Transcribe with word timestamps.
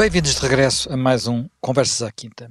Bem-vindos 0.00 0.34
de 0.34 0.40
regresso 0.40 0.90
a 0.90 0.96
mais 0.96 1.26
um 1.26 1.46
Conversas 1.60 2.00
à 2.00 2.10
Quinta. 2.10 2.50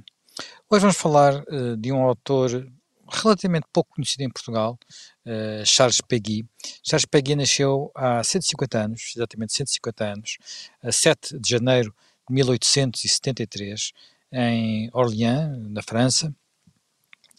Hoje 0.70 0.82
vamos 0.82 0.96
falar 0.96 1.42
uh, 1.48 1.76
de 1.76 1.90
um 1.90 2.00
autor 2.00 2.64
relativamente 3.08 3.66
pouco 3.72 3.92
conhecido 3.92 4.22
em 4.22 4.30
Portugal, 4.30 4.78
uh, 5.26 5.66
Charles 5.66 6.00
Peguy. 6.00 6.46
Charles 6.80 7.06
Peguy 7.06 7.34
nasceu 7.34 7.90
há 7.92 8.22
150 8.22 8.78
anos, 8.78 9.14
exatamente 9.16 9.52
150 9.52 10.04
anos, 10.04 10.38
a 10.80 10.92
7 10.92 11.40
de 11.40 11.50
janeiro 11.50 11.92
de 12.28 12.34
1873, 12.36 13.90
em 14.32 14.88
Orléans, 14.92 15.72
na 15.72 15.82
França. 15.82 16.32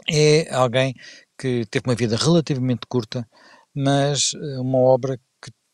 É 0.10 0.54
alguém 0.54 0.94
que 1.38 1.66
teve 1.72 1.88
uma 1.88 1.96
vida 1.96 2.18
relativamente 2.18 2.82
curta, 2.86 3.26
mas 3.74 4.34
eh, 4.36 4.60
uma 4.60 4.80
obra 4.80 5.18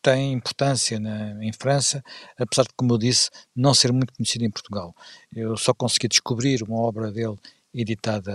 tem 0.08 0.32
importância 0.32 0.98
na, 0.98 1.44
em 1.44 1.52
França, 1.52 2.02
apesar 2.38 2.62
de, 2.62 2.70
como 2.74 2.94
eu 2.94 2.98
disse, 2.98 3.28
não 3.54 3.74
ser 3.74 3.92
muito 3.92 4.14
conhecido 4.14 4.44
em 4.44 4.50
Portugal. 4.50 4.94
Eu 5.34 5.54
só 5.56 5.74
consegui 5.74 6.08
descobrir 6.08 6.62
uma 6.62 6.80
obra 6.80 7.12
dele 7.12 7.36
editada 7.74 8.32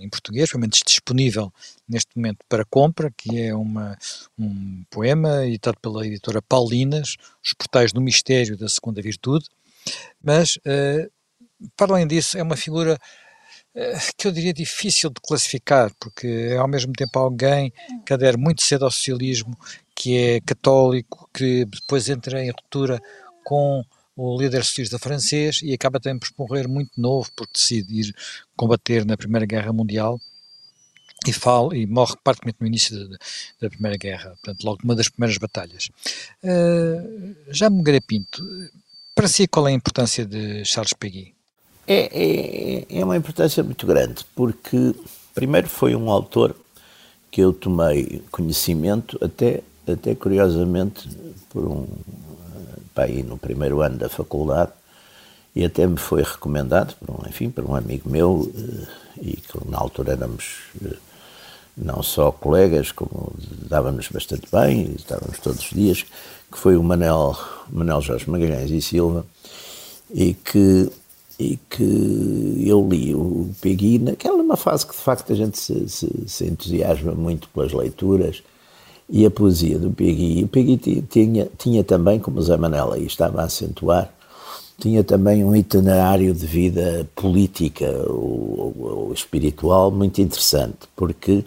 em 0.00 0.08
português, 0.10 0.50
pelo 0.50 0.60
menos 0.60 0.82
disponível 0.86 1.50
neste 1.88 2.10
momento 2.14 2.40
para 2.46 2.66
compra, 2.66 3.10
que 3.16 3.40
é 3.40 3.54
uma, 3.54 3.96
um 4.38 4.84
poema 4.90 5.46
editado 5.46 5.78
pela 5.80 6.06
editora 6.06 6.42
Paulinas, 6.42 7.16
Os 7.42 7.54
Portais 7.54 7.90
do 7.90 8.02
Mistério 8.02 8.58
da 8.58 8.68
Segunda 8.68 9.00
Virtude, 9.00 9.46
mas, 10.22 10.56
uh, 10.56 11.10
para 11.74 11.94
além 11.94 12.06
disso, 12.06 12.36
é 12.36 12.42
uma 12.42 12.56
figura 12.56 12.98
que 14.16 14.28
eu 14.28 14.32
diria 14.32 14.52
difícil 14.52 15.10
de 15.10 15.20
classificar, 15.20 15.92
porque 15.98 16.26
é 16.26 16.56
ao 16.56 16.68
mesmo 16.68 16.92
tempo 16.92 17.18
alguém 17.18 17.72
que 18.06 18.12
adere 18.12 18.36
muito 18.36 18.62
cedo 18.62 18.84
ao 18.84 18.90
socialismo, 18.90 19.58
que 19.94 20.16
é 20.16 20.40
católico, 20.40 21.28
que 21.34 21.64
depois 21.64 22.08
entra 22.08 22.42
em 22.42 22.50
ruptura 22.50 23.00
com 23.44 23.84
o 24.16 24.40
líder 24.40 24.64
socialista 24.64 24.98
francês 24.98 25.60
e 25.62 25.72
acaba 25.72 25.98
também 25.98 26.20
por 26.20 26.28
morrer 26.38 26.68
muito 26.68 26.92
novo, 26.96 27.28
porque 27.36 27.54
decide 27.54 28.00
ir 28.00 28.14
combater 28.56 29.04
na 29.04 29.16
Primeira 29.16 29.44
Guerra 29.44 29.72
Mundial 29.72 30.20
e, 31.26 31.32
fala, 31.32 31.76
e 31.76 31.86
morre 31.86 32.14
praticamente 32.22 32.58
no 32.60 32.66
início 32.66 33.08
da, 33.08 33.16
da 33.62 33.70
Primeira 33.70 33.96
Guerra, 33.96 34.30
portanto, 34.30 34.64
logo 34.64 34.80
numa 34.84 34.94
das 34.94 35.08
primeiras 35.08 35.38
batalhas. 35.38 35.90
Uh, 36.42 37.34
já 37.48 37.68
Nogueira 37.68 38.00
Pinto, 38.00 38.42
para 39.14 39.26
si 39.26 39.48
qual 39.48 39.66
é 39.66 39.72
a 39.72 39.74
importância 39.74 40.24
de 40.24 40.64
Charles 40.64 40.92
Peguy? 40.92 41.33
É, 41.86 42.86
é, 42.88 43.00
é 43.00 43.04
uma 43.04 43.16
importância 43.16 43.62
muito 43.62 43.86
grande, 43.86 44.24
porque 44.34 44.94
primeiro 45.34 45.68
foi 45.68 45.94
um 45.94 46.10
autor 46.10 46.54
que 47.30 47.40
eu 47.40 47.52
tomei 47.52 48.22
conhecimento 48.30 49.18
até 49.22 49.62
até 49.92 50.14
curiosamente, 50.14 51.08
por 51.50 51.64
um 51.66 51.86
pai 52.94 53.22
no 53.22 53.36
primeiro 53.36 53.82
ano 53.82 53.98
da 53.98 54.08
faculdade, 54.08 54.72
e 55.54 55.64
até 55.64 55.86
me 55.86 55.96
foi 55.96 56.22
recomendado, 56.22 56.94
por 56.96 57.10
um, 57.10 57.28
enfim, 57.28 57.50
por 57.50 57.64
um 57.64 57.74
amigo 57.74 58.08
meu, 58.08 58.50
eh, 58.56 58.86
e 59.20 59.36
que 59.36 59.70
na 59.70 59.78
altura 59.78 60.12
éramos 60.12 60.56
eh, 60.84 60.96
não 61.76 62.02
só 62.02 62.32
colegas, 62.32 62.90
como 62.90 63.32
dávamos 63.68 64.08
bastante 64.08 64.46
bem, 64.50 64.94
estávamos 64.96 65.38
todos 65.38 65.60
os 65.60 65.70
dias, 65.70 66.04
que 66.50 66.58
foi 66.58 66.76
o 66.76 66.82
Manel, 66.82 67.36
Manel 67.70 68.00
Jorge 68.00 68.28
Magalhães 68.28 68.70
e 68.70 68.80
Silva, 68.80 69.24
e 70.12 70.34
que, 70.34 70.90
e 71.38 71.58
que 71.68 72.64
eu 72.66 72.86
li 72.88 73.14
o 73.14 73.50
Pegui 73.60 73.98
naquela 73.98 74.42
uma 74.42 74.56
fase 74.56 74.86
que 74.86 74.92
de 74.92 75.00
facto 75.00 75.32
a 75.32 75.36
gente 75.36 75.58
se, 75.58 75.88
se, 75.88 76.08
se 76.26 76.46
entusiasma 76.46 77.12
muito 77.12 77.48
pelas 77.48 77.72
leituras, 77.72 78.42
e 79.08 79.26
a 79.26 79.30
poesia 79.30 79.78
do 79.78 79.90
Pegui. 79.90 80.44
O 80.44 80.48
Pegui 80.48 80.76
tinha, 81.08 81.48
tinha 81.58 81.84
também, 81.84 82.18
como 82.18 82.38
o 82.38 82.42
Zé 82.42 82.56
Manela 82.56 82.96
aí 82.96 83.04
estava 83.04 83.42
a 83.42 83.44
acentuar, 83.44 84.12
tinha 84.78 85.04
também 85.04 85.44
um 85.44 85.54
itinerário 85.54 86.34
de 86.34 86.46
vida 86.46 87.08
política 87.14 87.86
ou, 88.08 88.74
ou, 88.78 88.90
ou 89.06 89.12
espiritual 89.12 89.90
muito 89.90 90.20
interessante, 90.20 90.88
porque, 90.96 91.44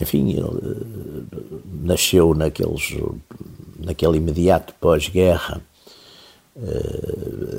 enfim, 0.00 0.30
ele 0.30 0.40
eh, 0.40 1.58
nasceu 1.82 2.34
naqueles, 2.34 2.96
naquele 3.78 4.16
imediato 4.16 4.72
pós-guerra 4.80 5.60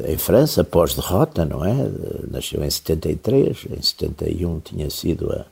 em 0.08 0.18
França, 0.18 0.64
pós-derrota, 0.64 1.46
não 1.46 1.64
é? 1.64 1.74
Nasceu 2.30 2.64
em 2.64 2.70
73, 2.70 3.66
em 3.78 3.82
71 3.82 4.60
tinha 4.60 4.90
sido 4.90 5.32
a. 5.32 5.46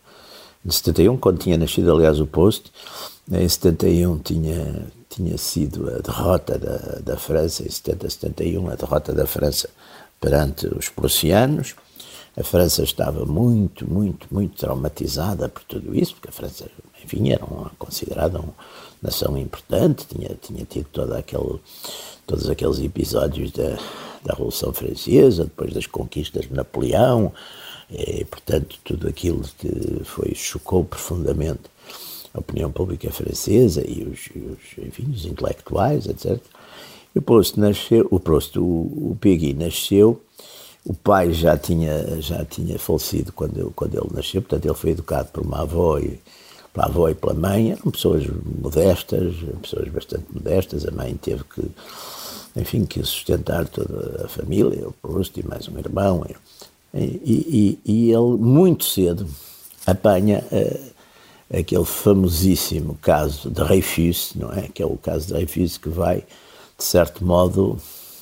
Em 0.65 0.71
71, 0.71 1.17
quando 1.17 1.39
tinha 1.39 1.57
nascido, 1.57 1.93
aliás, 1.93 2.19
o 2.19 2.27
posto, 2.27 2.71
em 3.31 3.47
71 3.47 4.19
tinha, 4.19 4.87
tinha 5.09 5.37
sido 5.37 5.89
a 5.89 5.99
derrota 5.99 6.57
da, 6.57 6.99
da 6.99 7.17
França, 7.17 7.63
em 7.63 7.69
70, 7.69 8.09
71, 8.09 8.69
a 8.69 8.75
derrota 8.75 9.13
da 9.13 9.25
França 9.25 9.69
perante 10.19 10.67
os 10.67 10.89
prussianos. 10.89 11.75
A 12.35 12.43
França 12.43 12.83
estava 12.83 13.25
muito, 13.25 13.89
muito, 13.89 14.27
muito 14.29 14.57
traumatizada 14.57 15.47
por 15.47 15.63
tudo 15.63 15.95
isso, 15.95 16.13
porque 16.15 16.29
a 16.29 16.31
França, 16.31 16.65
enfim, 17.07 17.31
era 17.31 17.45
considerada 17.77 18.39
uma 18.39 18.53
nação 19.01 19.37
importante, 19.37 20.05
tinha, 20.07 20.29
tinha 20.41 20.65
tido 20.65 20.87
todo 20.91 21.13
aquele, 21.13 21.59
todos 22.25 22.49
aqueles 22.49 22.79
episódios 22.79 23.51
da, 23.51 23.77
da 24.23 24.33
Revolução 24.33 24.73
Francesa, 24.73 25.45
depois 25.45 25.73
das 25.73 25.85
conquistas 25.85 26.47
de 26.47 26.53
Napoleão, 26.53 27.31
e, 27.89 28.25
portanto, 28.25 28.77
tudo 28.83 29.07
aquilo 29.07 29.41
que 29.57 30.01
foi, 30.03 30.33
chocou 30.35 30.83
profundamente 30.83 31.61
a 32.33 32.39
opinião 32.39 32.69
pública 32.69 33.09
francesa 33.11 33.81
e 33.87 34.03
os, 34.03 34.29
os, 34.35 34.85
enfim, 34.85 35.09
os 35.09 35.25
intelectuais, 35.25 36.05
etc. 36.07 36.37
E 37.15 37.19
o 37.19 37.21
Proust 37.21 37.57
nasceu, 37.57 38.05
o 38.11 38.19
Proust, 38.19 38.59
o, 38.59 38.63
o 38.63 39.17
Peggy 39.19 39.53
nasceu, 39.53 40.21
o 40.83 40.93
pai 40.93 41.33
já 41.33 41.57
tinha, 41.57 42.21
já 42.21 42.43
tinha 42.43 42.77
falecido 42.77 43.31
quando 43.31 43.71
quando 43.75 43.95
ele 43.95 44.13
nasceu, 44.13 44.41
portanto 44.41 44.65
ele 44.65 44.73
foi 44.73 44.91
educado 44.91 45.29
por 45.29 45.43
uma 45.43 45.61
avó 45.61 45.97
e, 45.99 46.19
pela 46.77 46.85
avó 46.85 47.09
e 47.09 47.15
pela 47.15 47.33
mãe, 47.33 47.71
eram 47.71 47.91
pessoas 47.91 48.23
modestas, 48.61 49.33
pessoas 49.63 49.89
bastante 49.89 50.25
modestas, 50.31 50.85
a 50.85 50.91
mãe 50.91 51.15
teve 51.15 51.43
que, 51.43 51.63
enfim, 52.55 52.85
que 52.85 53.03
sustentar 53.03 53.67
toda 53.67 54.25
a 54.25 54.27
família, 54.27 54.87
o 54.87 54.91
Proust 54.91 55.35
e 55.39 55.43
mais 55.43 55.67
um 55.67 55.77
irmão, 55.79 56.23
e, 56.93 56.99
e, 57.03 57.79
e 57.83 58.11
ele 58.11 58.37
muito 58.37 58.85
cedo 58.85 59.27
apanha... 59.85 60.43
Uh, 60.51 60.97
aquele 61.49 61.85
famosíssimo 61.85 62.97
caso 63.01 63.49
de 63.49 63.55
Dreyfus, 63.55 64.33
não 64.35 64.51
é? 64.51 64.67
Que 64.67 64.83
é 64.83 64.85
o 64.85 64.97
caso 64.97 65.27
de 65.27 65.33
Dreyfus 65.33 65.77
que 65.77 65.87
vai, 65.87 66.25
de 66.77 66.83
certo 66.83 67.23
modo, 67.23 67.77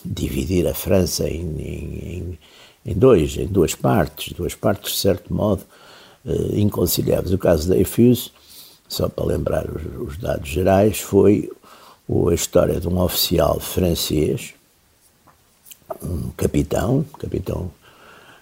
dividir 0.05 0.67
a 0.67 0.75
França 0.75 1.27
em, 1.27 1.41
em, 1.41 2.39
em 2.85 2.93
dois, 2.93 3.35
em 3.35 3.47
duas 3.47 3.73
partes, 3.73 4.31
duas 4.33 4.53
partes, 4.53 4.93
de 4.93 4.99
certo 4.99 5.33
modo, 5.33 5.63
uh, 6.23 6.55
inconciliáveis. 6.55 7.33
O 7.33 7.37
caso 7.39 7.63
de 7.63 7.69
Dreyfus, 7.69 8.31
só 8.87 9.09
para 9.09 9.25
lembrar 9.25 9.65
os, 9.69 10.09
os 10.09 10.17
dados 10.17 10.49
gerais, 10.49 10.99
foi 10.99 11.51
a 12.29 12.33
história 12.33 12.79
de 12.79 12.87
um 12.87 12.99
oficial 12.99 13.59
francês, 13.59 14.53
um 16.03 16.29
capitão, 16.37 17.05
capitão 17.19 17.71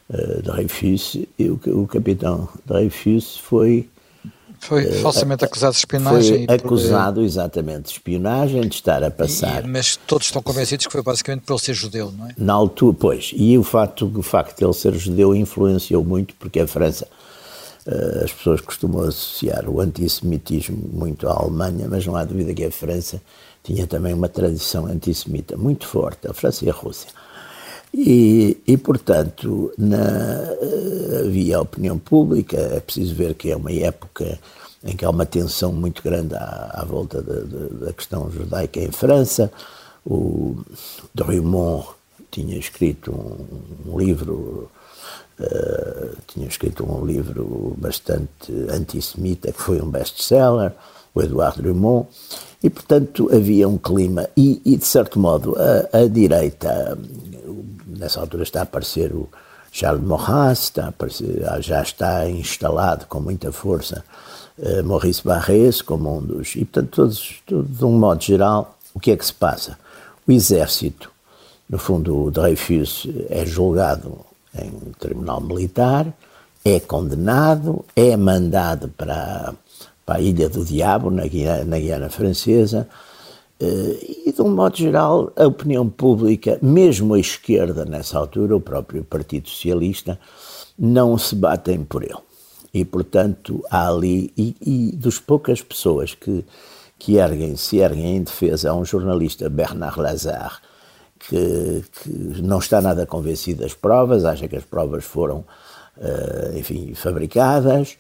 uh, 0.10 0.42
Dreyfus, 0.42 1.18
e 1.38 1.50
o, 1.50 1.60
o 1.68 1.88
capitão 1.88 2.50
Dreyfus 2.66 3.38
foi 3.38 3.90
foi 4.64 4.86
eh, 4.86 4.92
falsamente 5.02 5.44
acusado 5.44 5.74
de 5.74 5.80
espionagem. 5.80 6.46
Foi 6.46 6.56
acusado, 6.56 7.16
por... 7.20 7.26
exatamente, 7.26 7.84
de 7.84 7.92
espionagem, 7.92 8.62
de 8.62 8.76
estar 8.76 9.04
a 9.04 9.12
passar. 9.12 9.66
E, 9.66 9.68
mas 9.68 9.98
todos 9.98 10.28
estão 10.28 10.42
convencidos 10.42 10.86
que 10.86 10.92
foi 10.92 11.02
basicamente 11.02 11.44
por 11.44 11.54
ele 11.54 11.62
ser 11.62 11.74
judeu, 11.74 12.12
não 12.12 12.28
é? 12.28 12.34
Na 12.38 12.54
altura, 12.54 12.96
pois. 12.98 13.32
E 13.36 13.58
o 13.58 13.64
facto, 13.64 14.12
o 14.16 14.24
facto 14.24 14.58
de 14.58 14.64
ele 14.64 14.74
ser 14.74 14.94
judeu 14.94 15.36
influenciou 15.36 16.04
muito, 16.04 16.34
porque 16.36 16.62
a 16.62 16.68
França, 16.68 17.06
eh, 17.06 17.10
as 17.86 18.32
pessoas 18.32 18.62
costumam 18.62 19.02
associar 19.02 19.70
o 19.70 19.82
antissemitismo 19.82 20.90
muito 20.94 21.28
à 21.28 21.34
Alemanha, 21.34 21.88
mas 21.90 22.06
não 22.06 22.16
há 22.16 22.24
dúvida 22.24 22.54
que 22.54 22.64
a 22.64 22.72
França 22.72 23.22
tinha 23.62 23.86
também 23.88 24.14
uma 24.14 24.30
tradição 24.30 24.86
antissemita 24.86 25.58
muito 25.58 25.88
forte, 25.88 26.28
a 26.28 26.34
França 26.34 26.66
e 26.66 26.70
a 26.70 26.74
Rússia. 26.74 27.10
E, 27.94 28.58
e 28.66 28.76
portanto, 28.76 29.72
na, 29.78 29.98
eh, 29.98 31.24
havia 31.26 31.58
a 31.58 31.62
opinião 31.62 32.00
pública, 32.00 32.58
é 32.58 32.80
preciso 32.80 33.14
ver 33.14 33.36
que 33.36 33.52
é 33.52 33.56
uma 33.56 33.72
época 33.72 34.40
em 34.84 34.96
que 34.96 35.06
há 35.06 35.10
uma 35.10 35.26
tensão 35.26 35.72
muito 35.72 36.02
grande 36.02 36.34
à, 36.36 36.72
à 36.74 36.86
volta 36.86 37.22
da, 37.22 37.86
da, 37.86 37.94
questão 37.94 38.30
judaica 38.32 38.80
em 38.80 38.92
França. 38.92 39.52
O 40.06 40.58
Drummond 41.14 41.88
tinha 42.32 42.58
escrito 42.58 43.12
um, 43.12 43.92
um 43.94 44.00
livro, 44.00 44.70
uh, 45.40 46.16
tinha 46.28 46.48
escrito 46.48 46.86
um 46.86 47.06
livro 47.06 47.76
bastante 47.78 48.52
antissemita, 48.70 49.52
que 49.52 49.62
foi 49.62 49.82
um 49.82 49.90
best-seller, 49.90 50.74
o 51.14 51.22
Eduardo 51.22 51.62
Drummond, 51.62 52.08
e, 52.64 52.70
portanto, 52.70 53.30
havia 53.34 53.68
um 53.68 53.78
clima, 53.78 54.28
e, 54.38 54.62
e 54.66 54.78
de 54.78 54.86
certo 54.86 55.20
modo, 55.20 55.56
a, 55.58 56.00
a 56.00 56.08
direita 56.08 56.98
nessa 57.86 58.20
altura 58.20 58.44
está 58.44 58.62
a 58.62 58.64
aparecer 58.64 59.14
o 59.14 59.28
Charles 59.72 60.04
Maurras, 60.04 60.64
está 60.64 60.88
aparecer, 60.88 61.44
ah, 61.48 61.60
já 61.60 61.82
está 61.82 62.30
instalado 62.30 63.06
com 63.08 63.20
muita 63.20 63.52
força 63.52 64.04
uh, 64.58 64.84
Maurice 64.84 65.24
Barrès 65.24 65.82
como 65.82 66.18
um 66.18 66.22
dos. 66.22 66.56
E, 66.56 66.66
portanto, 66.66 66.90
todos, 66.92 67.42
todos, 67.46 67.78
de 67.78 67.84
um 67.84 67.98
modo 67.98 68.24
geral, 68.24 68.78
o 68.94 69.00
que 69.00 69.12
é 69.12 69.18
que 69.18 69.26
se 69.26 69.34
passa? 69.34 69.78
O 70.28 70.32
exército 70.32 71.12
No 71.68 71.80
fundo, 71.80 72.26
o 72.26 72.32
Dreyfus 72.32 73.08
é 73.30 73.46
julgado 73.46 74.20
em 74.58 74.72
tribunal 75.00 75.42
militar, 75.42 76.14
é 76.64 76.80
condenado, 76.80 77.84
é 77.96 78.16
mandado 78.16 78.90
para, 78.90 79.54
para 80.06 80.16
a 80.16 80.22
Ilha 80.22 80.48
do 80.48 80.64
Diabo, 80.64 81.10
na 81.10 81.28
Guiana, 81.28 81.66
na 81.66 81.80
Guiana 81.80 82.10
Francesa, 82.10 82.88
eh, 83.60 84.24
e, 84.26 84.32
de 84.32 84.42
um 84.42 84.50
modo 84.50 84.78
geral, 84.78 85.32
a 85.36 85.46
opinião 85.46 85.88
pública, 85.90 86.58
mesmo 86.62 87.14
a 87.14 87.20
esquerda 87.20 87.86
nessa 87.86 88.18
altura, 88.18 88.56
o 88.56 88.62
próprio 88.62 89.04
Partido 89.04 89.50
Socialista, 89.50 90.20
não 90.78 91.18
se 91.18 91.36
batem 91.36 91.84
por 91.84 92.04
ele. 92.04 92.18
E, 92.74 92.84
portanto, 92.84 93.64
há 93.70 93.88
ali, 93.88 94.34
e, 94.38 94.56
e 94.62 94.92
dos 94.96 95.20
poucas 95.20 95.62
pessoas 95.62 96.16
que, 96.16 96.44
que 96.98 97.18
erguem, 97.18 97.56
se 97.56 97.78
erguem 97.78 98.18
em 98.18 98.24
defesa, 98.24 98.72
há 98.72 98.74
um 98.74 98.86
jornalista, 98.86 99.50
Bernard 99.50 100.00
Lazare, 100.00 100.56
que, 101.28 101.84
que, 102.02 102.10
não 102.42 102.60
está 102.60 102.82
nada 102.82 103.06
convencido 103.06 103.64
das 103.64 103.74
provas, 103.74 104.26
acha 104.26 104.48
que 104.48 104.56
as 104.56 104.64
provas 104.64 105.04
foram, 105.04 105.46
uh, 105.98 106.58
enfim, 106.58 106.94
fabricadas. 106.94 107.98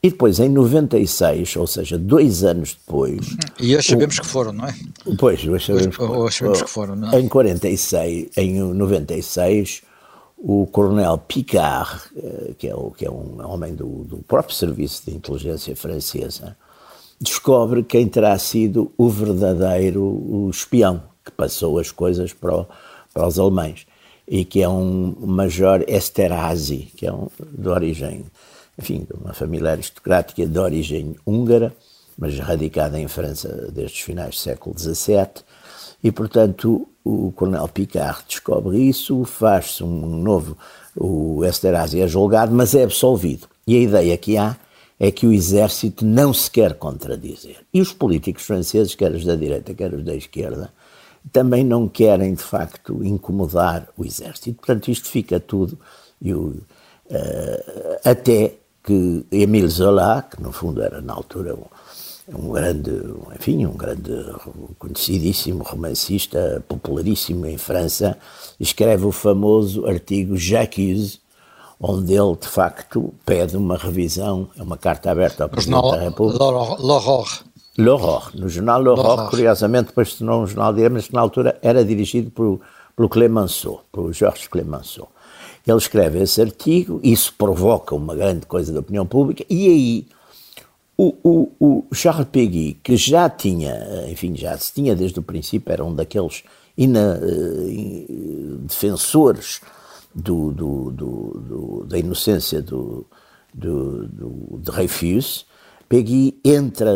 E 0.00 0.10
depois, 0.10 0.38
em 0.38 0.48
96, 0.48 1.56
ou 1.56 1.66
seja, 1.66 1.98
dois 1.98 2.44
anos 2.44 2.74
depois. 2.74 3.36
E 3.58 3.76
hoje 3.76 3.90
sabemos 3.90 4.18
o, 4.18 4.22
que 4.22 4.26
foram, 4.28 4.52
não 4.52 4.66
é? 4.66 4.74
Pois, 5.18 5.44
hoje 5.44 5.66
sabemos, 5.66 5.98
hoje, 5.98 6.12
hoje 6.12 6.36
sabemos 6.36 6.62
que 6.62 6.70
foram, 6.70 6.94
não 6.94 7.12
é? 7.12 7.18
Em 7.18 7.28
46, 7.28 8.30
em 8.36 8.62
96, 8.62 9.82
o 10.38 10.68
coronel 10.68 11.18
Picard, 11.18 12.00
eh, 12.16 12.54
que 12.56 12.68
é, 12.68 12.74
o, 12.76 12.92
que 12.92 13.04
é 13.04 13.10
um 13.10 13.44
homem 13.44 13.74
do, 13.74 14.04
do 14.04 14.18
próprio 14.18 14.54
serviço 14.54 15.02
de 15.04 15.16
inteligência 15.16 15.74
francesa, 15.74 16.56
descobre 17.20 17.82
quem 17.82 18.06
terá 18.06 18.38
sido 18.38 18.92
o 18.96 19.08
verdadeiro 19.08 20.48
espião 20.48 21.02
que 21.28 21.36
passou 21.36 21.78
as 21.78 21.90
coisas 21.90 22.32
para, 22.32 22.56
o, 22.56 22.66
para 23.12 23.26
os 23.26 23.38
alemães 23.38 23.86
e 24.26 24.44
que 24.44 24.62
é 24.62 24.68
um 24.68 25.14
major 25.20 25.84
Esterhazy, 25.86 26.90
que 26.96 27.06
é 27.06 27.12
um, 27.12 27.28
de 27.40 27.68
origem, 27.68 28.26
enfim, 28.78 29.06
de 29.08 29.14
uma 29.18 29.32
família 29.32 29.70
aristocrática 29.70 30.46
de 30.46 30.58
origem 30.58 31.16
húngara, 31.24 31.72
mas 32.16 32.38
radicada 32.38 32.98
em 32.98 33.08
França 33.08 33.70
desde 33.72 33.94
os 33.94 34.00
finais 34.00 34.34
do 34.34 34.38
século 34.38 34.78
XVII, 34.78 35.44
e 36.02 36.12
portanto 36.12 36.88
o 37.04 37.32
coronel 37.32 37.68
Picard 37.68 38.22
descobre 38.28 38.78
isso, 38.78 39.24
faz-se 39.24 39.82
um 39.82 40.20
novo, 40.22 40.58
o 40.94 41.44
Esterhazy 41.44 42.00
é 42.00 42.08
julgado, 42.08 42.54
mas 42.54 42.74
é 42.74 42.84
absolvido. 42.84 43.46
E 43.66 43.76
a 43.76 43.80
ideia 43.80 44.16
que 44.16 44.36
há 44.36 44.56
é 45.00 45.10
que 45.10 45.26
o 45.26 45.32
exército 45.32 46.04
não 46.04 46.34
se 46.34 46.50
quer 46.50 46.74
contradizer. 46.74 47.56
E 47.72 47.80
os 47.80 47.92
políticos 47.92 48.42
franceses, 48.42 48.94
quer 48.94 49.12
os 49.12 49.24
da 49.24 49.36
direita, 49.36 49.72
quer 49.72 49.94
os 49.94 50.04
da 50.04 50.14
esquerda, 50.14 50.70
também 51.32 51.64
não 51.64 51.88
querem, 51.88 52.34
de 52.34 52.42
facto, 52.42 53.04
incomodar 53.04 53.88
o 53.96 54.04
exército. 54.04 54.54
Portanto, 54.54 54.90
isto 54.90 55.08
fica 55.08 55.38
tudo, 55.38 55.78
e 56.20 56.32
o, 56.32 56.48
uh, 57.10 57.98
até 58.04 58.54
que 58.82 59.24
Émile 59.30 59.68
Zola, 59.68 60.22
que 60.22 60.42
no 60.42 60.52
fundo 60.52 60.82
era 60.82 61.00
na 61.00 61.12
altura 61.12 61.54
um, 61.54 61.66
um 62.38 62.52
grande, 62.52 62.90
enfim, 63.38 63.66
um 63.66 63.76
grande, 63.76 64.12
conhecidíssimo 64.78 65.62
romancista, 65.62 66.64
popularíssimo 66.68 67.46
em 67.46 67.58
França, 67.58 68.16
escreve 68.58 69.04
o 69.04 69.12
famoso 69.12 69.86
artigo 69.86 70.36
J'accuse, 70.36 71.20
onde 71.80 72.12
ele, 72.12 72.36
de 72.36 72.48
facto, 72.48 73.14
pede 73.24 73.56
uma 73.56 73.76
revisão, 73.76 74.48
é 74.58 74.62
uma 74.62 74.76
carta 74.76 75.10
aberta 75.10 75.44
ao 75.44 75.48
Presidente 75.48 75.90
da 75.90 76.00
República. 76.00 76.38
L'Aurore, 77.78 78.32
no 78.34 78.48
jornal 78.48 78.82
L'Aurore, 78.82 79.30
curiosamente, 79.30 79.88
depois 79.88 80.12
se 80.12 80.18
tornou 80.18 80.42
um 80.42 80.46
jornal 80.46 80.72
de 80.72 80.88
mas 80.88 81.08
na 81.10 81.20
altura 81.20 81.58
era 81.62 81.84
dirigido 81.84 82.30
por, 82.30 82.60
pelo 82.96 83.08
Clemenceau, 83.08 83.82
pelo 83.92 84.12
Georges 84.12 84.48
Clemenceau. 84.48 85.08
Ele 85.66 85.76
escreve 85.76 86.20
esse 86.20 86.40
artigo, 86.40 86.98
isso 87.02 87.32
provoca 87.36 87.94
uma 87.94 88.14
grande 88.14 88.46
coisa 88.46 88.72
da 88.72 88.80
opinião 88.80 89.06
pública, 89.06 89.44
e 89.48 89.68
aí 89.68 90.06
o, 90.96 91.14
o, 91.22 91.52
o 91.60 91.94
Charles 91.94 92.26
Péguy, 92.32 92.80
que 92.82 92.96
já 92.96 93.30
tinha, 93.30 94.06
enfim, 94.08 94.34
já 94.34 94.58
se 94.58 94.72
tinha 94.72 94.96
desde 94.96 95.20
o 95.20 95.22
princípio, 95.22 95.72
era 95.72 95.84
um 95.84 95.94
daqueles 95.94 96.42
ina, 96.76 97.20
uh, 97.22 98.58
defensores 98.58 99.60
do, 100.12 100.50
do, 100.52 100.90
do, 100.90 101.84
da 101.86 101.96
inocência 101.96 102.60
do, 102.60 103.06
do, 103.54 104.08
do, 104.08 104.58
de 104.58 104.72
Dreyfus, 104.72 105.46
Peggy 105.88 106.38
entra 106.44 106.92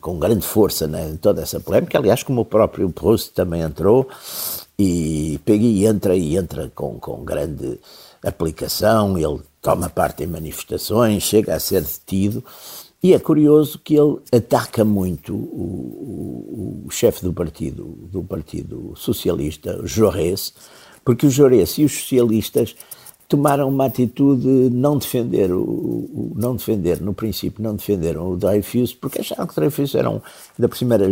com 0.00 0.18
grande 0.18 0.46
força 0.46 0.88
né, 0.88 1.10
em 1.10 1.16
toda 1.16 1.42
essa 1.42 1.60
polémica, 1.60 1.98
aliás, 1.98 2.22
como 2.22 2.40
o 2.40 2.44
próprio 2.44 2.90
Proust 2.90 3.32
também 3.34 3.60
entrou, 3.60 4.08
e 4.78 5.38
Peggy 5.44 5.84
entra 5.84 6.16
e 6.16 6.36
entra 6.36 6.72
com, 6.74 6.98
com 6.98 7.22
grande 7.22 7.78
aplicação, 8.24 9.18
ele 9.18 9.40
toma 9.60 9.90
parte 9.90 10.24
em 10.24 10.26
manifestações, 10.26 11.22
chega 11.22 11.54
a 11.54 11.60
ser 11.60 11.82
detido, 11.82 12.42
e 13.02 13.12
é 13.12 13.18
curioso 13.18 13.78
que 13.78 13.94
ele 13.94 14.18
ataca 14.32 14.84
muito 14.84 15.34
o, 15.34 16.82
o, 16.84 16.86
o 16.86 16.90
chefe 16.90 17.22
do 17.22 17.32
partido, 17.32 17.84
do 18.10 18.22
partido 18.22 18.94
socialista, 18.96 19.80
Jaurès, 19.84 20.52
porque 21.04 21.26
o 21.26 21.30
Jaurès 21.30 21.76
e 21.78 21.84
os 21.84 21.92
socialistas 21.92 22.74
tomaram 23.30 23.68
uma 23.68 23.86
atitude 23.86 24.48
não 24.72 24.98
defender 24.98 25.52
o, 25.52 25.62
o, 25.62 26.32
não 26.34 26.56
defender 26.56 27.00
no 27.00 27.14
princípio 27.14 27.62
não 27.62 27.76
defenderam 27.76 28.32
o 28.32 28.36
Dreyfus 28.36 28.92
porque 28.92 29.20
acharam 29.20 29.46
que 29.46 29.52
o 29.52 29.54
Dreyfus 29.54 29.94
era 29.94 30.10
um 30.10 30.20
da 30.58 30.68
primeira 30.68 31.06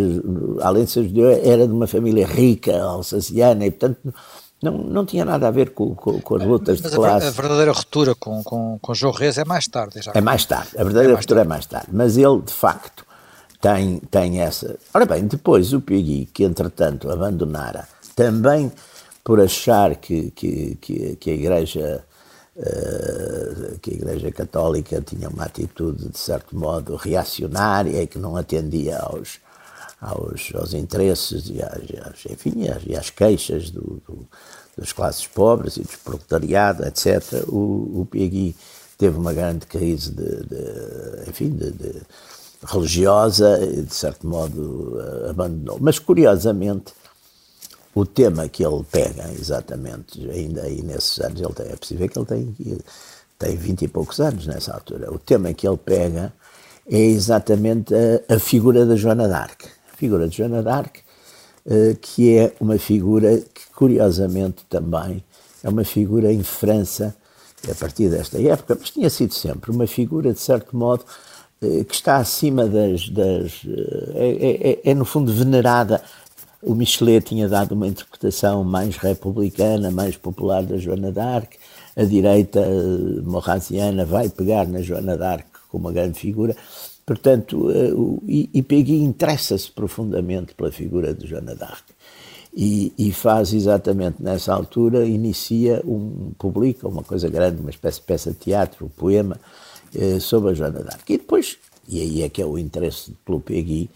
além 0.61 0.85
de 0.85 0.91
ser 0.91 1.05
judeu 1.05 1.31
era 1.31 1.65
de 1.65 1.73
uma 1.73 1.87
família 1.87 2.27
rica 2.27 2.77
alsaciana 2.83 3.65
e 3.65 3.71
portanto 3.71 4.13
não, 4.61 4.73
não 4.79 5.07
tinha 5.07 5.25
nada 5.25 5.47
a 5.47 5.51
ver 5.53 5.71
com, 5.71 5.95
com, 5.95 6.21
com 6.21 6.35
as 6.35 6.43
lutas 6.43 6.81
mas 6.81 6.91
de 6.91 6.97
classe. 6.97 7.29
A 7.29 7.31
verdadeira 7.31 7.71
ruptura 7.71 8.17
com, 8.17 8.43
com, 8.43 8.77
com 8.83 8.93
João 8.93 9.13
Reis 9.13 9.39
é 9.39 9.45
mais 9.45 9.69
tarde. 9.69 10.03
Já. 10.03 10.11
É 10.13 10.21
mais 10.21 10.45
tarde, 10.45 10.71
a 10.77 10.83
verdadeira 10.83 11.13
é 11.13 11.17
ruptura 11.17 11.43
é 11.43 11.45
mais 11.45 11.65
tarde. 11.65 11.87
Mas 11.93 12.17
ele, 12.17 12.43
de 12.43 12.53
facto, 12.53 13.07
tem, 13.61 14.01
tem 14.11 14.41
essa. 14.41 14.77
Ora 14.93 15.07
bem, 15.07 15.29
depois 15.29 15.73
o 15.73 15.81
Pegui, 15.81 16.27
que 16.27 16.43
entretanto 16.43 17.09
abandonara, 17.09 17.87
também 18.17 18.73
por 19.23 19.41
achar 19.41 19.95
que, 19.95 20.33
que, 20.33 20.77
que, 20.81 21.17
que 21.17 21.31
a 21.31 21.35
Igreja 21.35 22.05
que 23.81 23.91
a 23.91 23.95
Igreja 23.95 24.33
Católica 24.33 25.01
tinha 25.01 25.29
uma 25.29 25.45
atitude, 25.45 26.09
de 26.09 26.19
certo 26.19 26.57
modo, 26.57 26.97
reacionária 26.97 28.03
e 28.03 28.07
que 28.07 28.19
não 28.19 28.37
atendia 28.37 28.99
aos, 28.99 29.39
aos, 30.01 30.53
aos 30.55 30.75
interesses 30.75 31.49
e 31.49 31.63
às, 31.63 32.27
enfim, 32.27 32.69
às, 32.69 32.83
e 32.85 32.97
às 32.97 33.11
queixas 33.11 33.71
do, 33.71 34.03
do, 34.07 34.29
das 34.77 34.93
classes 34.93 35.27
pobres 35.27 35.77
e 35.77 35.83
do 35.83 35.99
proletariado, 36.05 36.85
etc. 36.85 37.45
O, 37.47 38.01
o 38.01 38.09
Piegui 38.11 38.57
teve 38.97 39.17
uma 39.17 39.33
grande 39.33 39.67
crise 39.67 40.11
de, 40.11 40.45
de 40.45 41.29
enfim, 41.29 41.51
de, 41.51 41.71
de 41.71 42.03
religiosa 42.67 43.61
e, 43.63 43.83
de 43.83 43.95
certo 43.95 44.27
modo, 44.27 44.97
uh, 44.97 45.31
abandonou. 45.31 45.79
Mas, 45.81 45.99
curiosamente, 45.99 46.93
o 48.01 48.07
tema 48.07 48.49
que 48.49 48.65
ele 48.65 48.85
pega, 48.91 49.29
exatamente, 49.33 50.29
ainda 50.31 50.63
aí 50.63 50.83
nesses 50.83 51.19
anos, 51.21 51.41
ele 51.41 51.53
tem, 51.53 51.67
é 51.67 51.77
possível 51.77 52.09
que 52.09 52.19
ele 52.19 52.27
tem, 52.27 52.79
tem 53.39 53.57
20 53.57 53.83
e 53.83 53.89
poucos 53.89 54.21
anos 54.21 54.47
nessa 54.47 54.73
altura, 54.73 55.13
o 55.13 55.19
tema 55.19 55.53
que 55.53 55.67
ele 55.67 55.77
pega 55.77 56.33
é 56.89 57.01
exatamente 57.01 57.93
a, 57.93 58.37
a 58.37 58.39
figura 58.39 58.87
da 58.87 58.95
Joana 58.95 59.27
d'Arc. 59.27 59.65
A 59.93 59.97
figura 59.97 60.29
de 60.29 60.37
Joana 60.37 60.63
d'Arc, 60.63 61.01
uh, 61.67 61.97
que 62.01 62.39
é 62.39 62.55
uma 62.61 62.79
figura 62.79 63.39
que, 63.39 63.67
curiosamente, 63.75 64.65
também 64.69 65.23
é 65.65 65.69
uma 65.69 65.85
figura 65.85 66.33
em 66.33 66.43
França, 66.45 67.17
a 67.69 67.75
partir 67.75 68.09
desta 68.09 68.41
época, 68.41 68.77
mas 68.79 68.91
tinha 68.91 69.11
sido 69.11 69.35
sempre 69.35 69.73
uma 69.73 69.89
figura, 69.89 70.33
de 70.33 70.39
certo 70.39 70.77
modo, 70.77 71.05
uh, 71.61 71.85
que 71.85 71.95
está 71.95 72.19
acima 72.19 72.67
das. 72.67 73.09
das 73.09 73.65
uh, 73.65 74.13
é, 74.15 74.71
é, 74.85 74.91
é, 74.91 74.95
no 74.95 75.05
fundo, 75.05 75.33
venerada 75.33 76.01
o 76.63 76.75
Michelet 76.75 77.25
tinha 77.25 77.49
dado 77.49 77.73
uma 77.73 77.87
interpretação 77.87 78.65
mais 78.65 78.97
republicana, 78.97 79.91
mais 79.91 80.17
popular 80.17 80.63
da 80.63 80.77
Joana 80.77 81.13
d'Arc. 81.13 81.57
A 81.97 82.05
direita 82.05 82.61
eh, 82.61 83.21
morrasiana 83.23 84.05
vai 84.05 84.29
pegar 84.29 84.67
na 84.67 84.83
Joana 84.83 85.17
d'Arc 85.17 85.47
como 85.69 85.87
uma 85.87 85.93
grande 85.93 86.19
figura. 86.19 86.57
Portanto, 87.07 87.71
eh, 87.71 87.93
o 87.95 88.63
Peggy 88.65 88.97
interessa-se 88.97 89.71
profundamente 89.71 90.55
pela 90.55 90.73
figura 90.73 91.15
de 91.15 91.27
Joana 91.27 91.55
d'Arc. 91.55 91.85
E, 92.55 92.93
e, 92.99 93.13
faz 93.13 93.53
exatamente 93.53 94.21
nessa 94.21 94.53
altura, 94.53 95.07
inicia 95.07 95.81
um, 95.87 96.33
publica 96.37 96.89
uma 96.89 97.05
coisa 97.05 97.29
grande, 97.29 97.61
uma 97.61 97.71
espécie 97.71 98.01
de 98.01 98.07
peça 98.07 98.31
de 98.33 98.37
teatro, 98.39 98.87
um 98.87 98.89
poema, 98.89 99.39
eh, 99.95 100.19
sobre 100.19 100.51
a 100.51 100.55
Joana 100.55 100.81
d'Arc. 100.81 101.09
E 101.09 101.19
depois, 101.19 101.57
e 101.89 102.01
aí 102.01 102.23
é 102.23 102.29
que 102.29 102.43
é 102.43 102.47
o 102.47 102.59
interesse 102.59 103.13
pelo 103.25 103.39
Peggy, 103.39 103.89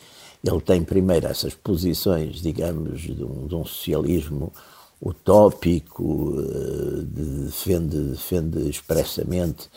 ele 0.44 0.61
tem 0.61 0.82
primeiro 0.82 1.26
essas 1.26 1.54
posições, 1.54 2.42
digamos, 2.42 3.00
de 3.00 3.25
um, 3.25 3.46
de 3.46 3.54
um 3.54 3.64
socialismo 3.64 4.52
utópico, 5.00 6.30
uh, 6.30 7.02
defende, 7.02 7.99
defende 7.99 8.68
expressamente 8.68 9.68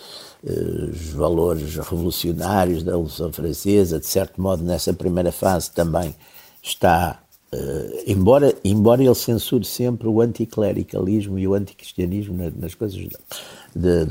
uh, 0.44 0.90
os 0.92 1.10
valores 1.10 1.76
revolucionários 1.76 2.84
da 2.84 2.92
Revolução 2.92 3.32
Francesa, 3.32 4.00
de 4.00 4.06
certo 4.06 4.42
modo, 4.42 4.64
nessa 4.64 4.94
primeira 4.94 5.32
fase 5.32 5.72
também 5.72 6.16
está 6.62 7.20
Uh, 7.54 8.04
embora, 8.06 8.54
embora 8.66 9.02
ele 9.02 9.16
censure 9.16 9.64
sempre 9.64 10.10
o 10.10 10.20
anticlericalismo 10.20 11.40
e 11.40 11.48
o 11.48 11.54
anticristianismo 11.54 12.36
nas, 12.36 12.54
nas 12.54 12.76
coisas 12.76 12.98
de, 12.98 13.08
de, 13.08 14.06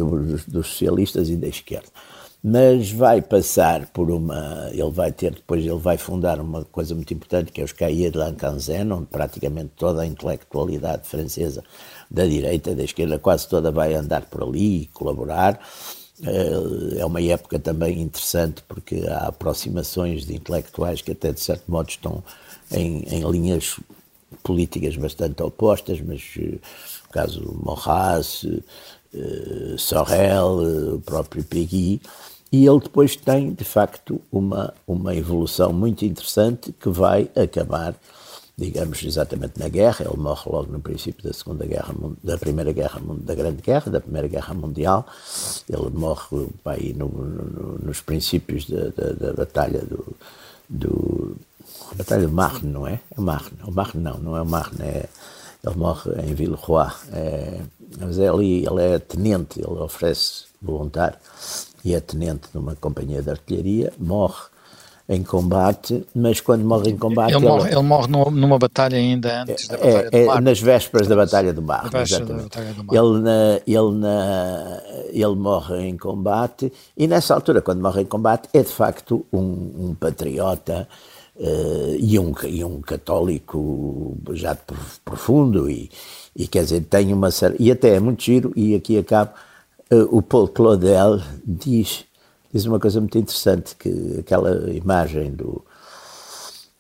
dos 0.46 0.68
socialistas 0.68 1.28
e 1.28 1.37
da 1.37 1.49
esquerda 1.49 1.88
mas 2.46 2.90
vai 2.90 3.22
passar 3.22 3.86
por 3.86 4.10
uma. 4.10 4.68
Ele 4.70 4.90
vai 4.90 5.10
ter, 5.10 5.32
depois, 5.32 5.64
ele 5.64 5.78
vai 5.78 5.96
fundar 5.96 6.38
uma 6.38 6.62
coisa 6.66 6.94
muito 6.94 7.14
importante 7.14 7.50
que 7.50 7.62
é 7.62 7.64
os 7.64 7.72
Cahiers 7.72 8.12
de 8.12 8.18
Lancanzen, 8.18 8.92
onde 8.92 9.06
praticamente 9.06 9.70
toda 9.76 10.02
a 10.02 10.06
intelectualidade 10.06 11.08
francesa 11.08 11.64
da 12.10 12.26
direita, 12.26 12.74
da 12.74 12.84
esquerda, 12.84 13.18
quase 13.18 13.48
toda 13.48 13.70
vai 13.72 13.94
andar 13.94 14.26
por 14.26 14.42
ali 14.42 14.82
e 14.82 14.86
colaborar. 14.88 15.58
Eh, 16.22 16.98
é 17.00 17.06
uma 17.06 17.22
época 17.22 17.58
também 17.58 18.02
interessante 18.02 18.62
porque 18.68 19.06
há 19.08 19.28
aproximações 19.28 20.26
de 20.26 20.34
intelectuais 20.34 21.00
que, 21.00 21.12
até 21.12 21.32
de 21.32 21.40
certo 21.40 21.70
modo, 21.70 21.88
estão 21.88 22.22
em, 22.70 23.04
em 23.08 23.30
linhas 23.30 23.80
políticas 24.42 24.96
bastante 24.98 25.42
opostas, 25.42 25.98
mas 26.02 26.22
eh, 26.38 26.58
o 27.08 27.08
caso 27.10 27.58
Maurras, 27.64 28.46
eh, 29.14 29.76
Sorel, 29.78 30.96
o 30.96 31.00
próprio 31.00 31.42
Peggy 31.42 32.02
e 32.54 32.68
ele 32.68 32.78
depois 32.78 33.16
tem, 33.16 33.52
de 33.52 33.64
facto, 33.64 34.20
uma, 34.30 34.73
uma 34.87 35.12
evolução 35.12 35.73
muito 35.73 36.04
interessante 36.04 36.70
que 36.70 36.88
vai 36.88 37.28
acabar, 37.34 37.96
digamos, 38.56 39.02
exatamente 39.02 39.58
na 39.58 39.68
guerra. 39.68 40.06
Ele 40.08 40.16
morre 40.16 40.42
logo 40.46 40.70
no 40.70 40.78
princípio 40.78 41.25
da 41.25 41.32
Segunda 41.32 41.66
Guerra, 41.66 41.92
da 42.23 42.38
Primeira 42.38 42.70
Guerra, 42.70 43.00
da 43.25 43.34
Grande 43.34 43.61
Guerra, 43.61 43.90
da 43.90 44.00
Primeira 44.00 44.28
Guerra 44.28 44.54
Mundial. 44.54 45.04
Ele 45.68 45.90
morre 45.90 46.46
vai, 46.64 46.94
no, 46.96 47.08
no, 47.08 47.78
nos 47.82 48.00
princípios 48.00 48.70
da, 48.70 48.84
da, 48.90 49.12
da 49.14 49.32
Batalha 49.32 49.80
do, 49.80 50.16
do 50.70 51.37
a 51.90 51.94
Batalha 51.96 52.28
do 52.28 52.32
Marne, 52.32 52.70
não 52.70 52.87
é? 52.87 53.00
É 53.18 53.20
Marne. 53.20 53.58
O 53.64 53.73
Marne 53.73 54.00
não, 54.00 54.18
não 54.18 54.37
é 54.37 54.42
o 54.42 54.46
Marne, 54.46 54.80
é, 54.80 55.08
ele 55.66 55.75
morre 55.75 56.12
em 56.23 56.34
Villeroy. 56.34 56.87
É, 57.12 57.61
mas 57.99 58.16
é 58.20 58.28
ali, 58.28 58.64
ele 58.64 58.80
é 58.80 59.00
tenente, 59.00 59.58
ele 59.58 59.80
oferece 59.80 60.44
voluntário 60.62 61.18
e 61.84 61.94
é 61.94 62.00
tenente 62.00 62.48
de 62.50 62.58
uma 62.58 62.74
companhia 62.74 63.20
de 63.20 63.30
artilharia, 63.30 63.92
morre 63.98 64.54
em 65.06 65.22
combate, 65.22 66.02
mas 66.14 66.40
quando 66.40 66.64
morre 66.64 66.90
em 66.90 66.96
combate... 66.96 67.34
Ele, 67.34 67.44
morre, 67.44 67.70
ele 67.70 67.82
morre 67.82 68.08
numa, 68.08 68.58
batalha 68.58 68.96
ainda 68.96 69.42
antes 69.42 69.68
da 69.68 69.76
Batalha 69.76 70.08
é, 70.10 70.20
do 70.20 70.26
Mar. 70.26 70.38
É, 70.38 70.40
nas 70.40 70.60
vésperas 70.60 71.06
da 71.06 71.16
Batalha 71.16 71.52
do 71.52 71.60
Mar, 71.60 71.90
exatamente. 71.94 72.58
Ele, 72.90 73.20
na, 73.20 73.60
ele, 73.66 73.98
na, 73.98 74.82
ele 75.10 75.34
morre 75.34 75.86
em 75.86 75.96
combate 75.96 76.72
e 76.96 77.06
nessa 77.06 77.34
altura, 77.34 77.60
quando 77.60 77.82
morre 77.82 78.00
em 78.00 78.06
combate, 78.06 78.48
é 78.54 78.62
de 78.62 78.70
facto 78.70 79.26
um, 79.30 79.90
um 79.90 79.94
patriota 79.94 80.88
uh, 81.36 81.96
e, 81.98 82.18
um, 82.18 82.32
e 82.44 82.64
um 82.64 82.80
católico 82.80 84.16
já 84.32 84.56
profundo 85.04 85.68
e, 85.68 85.90
e 86.34 86.48
quer 86.48 86.62
dizer, 86.64 86.80
tem 86.80 87.12
uma... 87.12 87.28
E 87.58 87.70
até 87.70 87.96
é 87.96 88.00
muito 88.00 88.22
giro, 88.22 88.54
e 88.56 88.74
aqui 88.74 88.96
acabo 88.96 89.32
o 90.10 90.22
Paul 90.22 90.48
Claudel 90.48 91.20
diz, 91.46 92.04
diz 92.52 92.64
uma 92.64 92.80
coisa 92.80 93.00
muito 93.00 93.18
interessante, 93.18 93.76
que 93.76 94.16
aquela 94.20 94.70
imagem 94.70 95.30
do, 95.32 95.64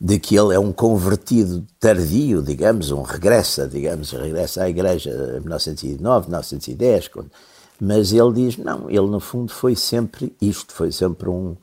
de 0.00 0.18
que 0.18 0.36
ele 0.36 0.54
é 0.54 0.58
um 0.58 0.72
convertido 0.72 1.66
tardio, 1.78 2.42
digamos, 2.42 2.90
um 2.90 3.02
regressa, 3.02 3.66
digamos, 3.66 4.12
regressa 4.12 4.64
à 4.64 4.68
igreja 4.68 5.10
em 5.10 5.40
1909, 5.40 6.26
1910, 6.26 7.08
quando, 7.08 7.30
mas 7.80 8.12
ele 8.12 8.32
diz, 8.32 8.56
não, 8.56 8.88
ele 8.90 9.06
no 9.06 9.20
fundo 9.20 9.52
foi 9.52 9.74
sempre 9.74 10.34
isto, 10.40 10.72
foi 10.72 10.92
sempre 10.92 11.28
um, 11.28 11.56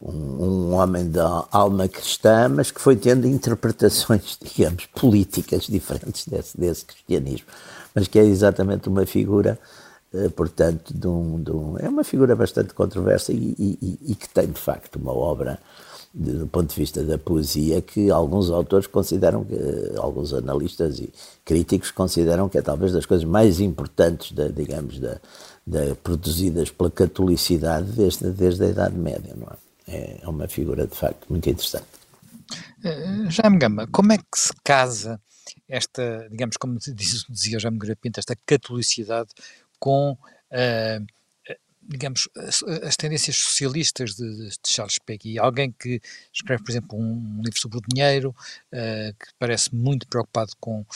um, 0.00 0.12
um, 0.12 0.74
homem 0.74 1.08
da 1.08 1.46
alma 1.50 1.88
cristã, 1.88 2.48
mas 2.48 2.70
que 2.70 2.80
foi 2.80 2.96
tendo 2.96 3.26
interpretações, 3.26 4.38
digamos, 4.42 4.86
políticas 4.86 5.66
diferentes 5.66 6.26
desse, 6.26 6.58
desse 6.58 6.84
cristianismo, 6.84 7.46
mas 7.94 8.08
que 8.08 8.18
é 8.18 8.24
exatamente 8.24 8.88
uma 8.88 9.06
figura 9.06 9.58
eh, 9.58 9.83
portanto, 10.34 10.92
de 10.92 11.06
um, 11.06 11.42
de 11.42 11.50
um, 11.50 11.78
é 11.78 11.88
uma 11.88 12.04
figura 12.04 12.36
bastante 12.36 12.74
controversa 12.74 13.32
e, 13.32 13.54
e, 13.58 13.98
e, 14.12 14.14
que 14.14 14.28
tem, 14.28 14.46
de 14.46 14.60
facto, 14.60 14.96
uma 14.96 15.12
obra, 15.12 15.58
do 16.12 16.46
ponto 16.46 16.70
de 16.70 16.76
vista 16.76 17.02
da 17.02 17.18
poesia, 17.18 17.82
que 17.82 18.10
alguns 18.10 18.50
autores 18.50 18.86
consideram, 18.86 19.44
que, 19.44 19.56
alguns 19.96 20.32
analistas 20.32 21.00
e 21.00 21.12
críticos 21.44 21.90
consideram 21.90 22.48
que 22.48 22.58
é 22.58 22.62
talvez 22.62 22.92
das 22.92 23.06
coisas 23.06 23.24
mais 23.24 23.58
importantes, 23.60 24.32
da, 24.32 24.48
digamos, 24.48 25.00
da, 25.00 25.20
da, 25.66 25.94
produzidas 25.96 26.70
pela 26.70 26.90
catolicidade 26.90 27.90
desde, 27.92 28.30
desde 28.30 28.64
a 28.64 28.68
Idade 28.68 28.96
Média, 28.96 29.34
não 29.36 29.48
é? 29.48 29.64
É 29.86 30.28
uma 30.28 30.48
figura, 30.48 30.86
de 30.86 30.96
facto, 30.96 31.26
muito 31.28 31.48
interessante. 31.50 31.84
Uh, 32.82 33.30
Jaime 33.30 33.58
Gama, 33.58 33.86
como 33.88 34.12
é 34.12 34.16
que 34.16 34.38
se 34.38 34.52
casa 34.64 35.20
esta, 35.68 36.26
digamos, 36.30 36.56
como 36.56 36.78
dizia 36.78 37.56
o 37.56 37.60
Jaime 37.60 37.78
Pinto, 38.00 38.20
esta 38.20 38.36
catolicidade 38.46 39.30
com, 39.84 40.12
uh, 40.12 41.06
digamos, 41.82 42.26
as, 42.38 42.62
as, 42.62 42.96
tendências 42.96 43.36
socialistas 43.36 44.14
de, 44.14 44.48
de, 44.48 44.56
Charles 44.66 44.98
Peggy. 44.98 45.38
Alguém 45.38 45.70
que 45.70 46.00
escreve, 46.32 46.64
por 46.64 46.70
exemplo, 46.70 46.98
um, 46.98 47.42
livro 47.44 47.60
sobre 47.60 47.76
o 47.76 47.82
dinheiro, 47.86 48.34
uh, 48.72 49.12
que 49.12 49.26
parece 49.38 49.74
muito 49.74 50.08
preocupado 50.08 50.52
com, 50.58 50.86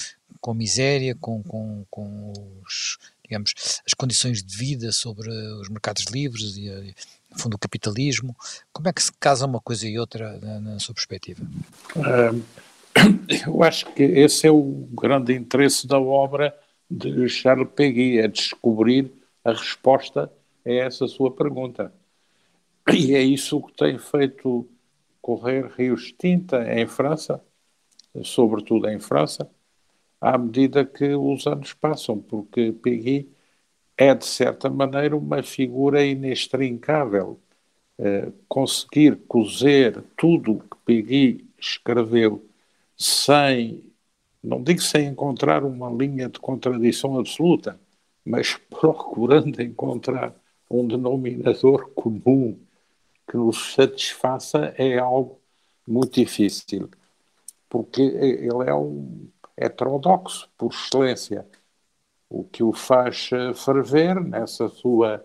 com 0.41 0.53
a 0.53 0.55
miséria, 0.55 1.15
com, 1.15 1.43
com, 1.43 1.85
com 1.91 2.33
os, 2.65 2.97
digamos, 3.23 3.53
as 3.87 3.93
condições 3.93 4.43
de 4.43 4.57
vida 4.57 4.91
sobre 4.91 5.29
os 5.29 5.69
mercados 5.69 6.05
livres 6.05 6.57
e, 6.57 6.69
e 6.69 6.95
no 7.31 7.39
fundo, 7.39 7.57
o 7.57 7.59
capitalismo. 7.59 8.35
Como 8.73 8.89
é 8.89 8.93
que 8.95 9.03
se 9.03 9.13
casa 9.21 9.45
uma 9.45 9.61
coisa 9.61 9.87
e 9.87 9.99
outra 9.99 10.39
na, 10.39 10.61
na 10.61 10.79
sua 10.79 10.95
perspectiva? 10.95 11.47
eu 13.47 13.63
acho 13.63 13.85
que 13.93 14.03
esse 14.03 14.47
é 14.47 14.51
o 14.51 14.89
grande 14.95 15.35
interesse 15.35 15.87
da 15.87 16.01
obra 16.01 16.59
de 16.91 17.29
Charles 17.29 17.69
Péguy, 17.75 18.19
é 18.19 18.29
descobrir 18.29 19.13
a 19.45 19.53
resposta 19.53 20.33
a 20.67 20.71
essa 20.71 21.07
sua 21.07 21.31
pergunta. 21.31 21.93
E 22.93 23.15
é 23.15 23.23
isso 23.23 23.61
que 23.63 23.73
tem 23.75 23.99
feito 23.99 24.67
correr 25.21 25.67
rios 25.77 26.13
tinta 26.13 26.65
em 26.73 26.87
França, 26.87 27.43
sobretudo 28.23 28.89
em 28.89 28.99
França, 28.99 29.51
à 30.21 30.37
medida 30.39 30.85
que 30.85 31.15
os 31.15 31.47
anos 31.47 31.73
passam, 31.75 32.19
porque 32.19 32.73
Péguy 32.73 33.29
é, 33.97 34.15
de 34.15 34.25
certa 34.25 34.71
maneira, 34.71 35.17
uma 35.17 35.43
figura 35.43 36.05
inextrincável. 36.05 37.39
Eh, 38.01 38.31
conseguir 38.49 39.17
cozer 39.27 40.05
tudo 40.17 40.53
o 40.53 40.61
que 40.61 40.77
Péguy 40.85 41.49
escreveu 41.59 42.49
sem 42.97 43.88
não 44.49 44.63
digo 44.63 44.81
sem 44.81 45.07
encontrar 45.09 45.63
uma 45.63 45.91
linha 45.91 46.29
de 46.29 46.41
contradição 46.41 47.19
absoluta, 47.19 47.79
mas 48.25 48.57
procurando 48.71 49.61
encontrar 49.61 50.35
um 50.71 50.87
denominador 50.89 51.91
comum 51.91 52.59
que 53.29 53.37
nos 53.37 53.75
satisfaça 53.75 54.75
é 54.79 54.99
algo 54.99 55.39
muito 55.87 56.15
difícil, 56.15 56.89
porque 57.69 58.01
ele 58.01 58.65
é 58.67 58.75
um 58.75 59.29
heterodoxo 59.55 60.49
por 60.57 60.73
excelência, 60.73 61.47
o 62.31 62.43
que 62.45 62.63
o 62.63 62.73
faz 62.73 63.31
eh, 63.33 63.53
ferver 63.55 64.19
nessa 64.23 64.69
sua 64.69 65.25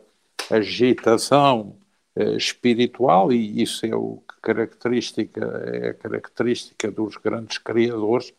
agitação 0.51 1.77
eh, 2.15 2.35
espiritual 2.35 3.31
e 3.31 3.61
isso 3.61 3.85
é 3.85 3.95
o 3.95 4.17
que 4.27 4.41
característica 4.41 5.41
é 5.65 5.89
a 5.89 5.93
característica 5.93 6.91
dos 6.91 7.15
grandes 7.17 7.57
criadores 7.57 8.33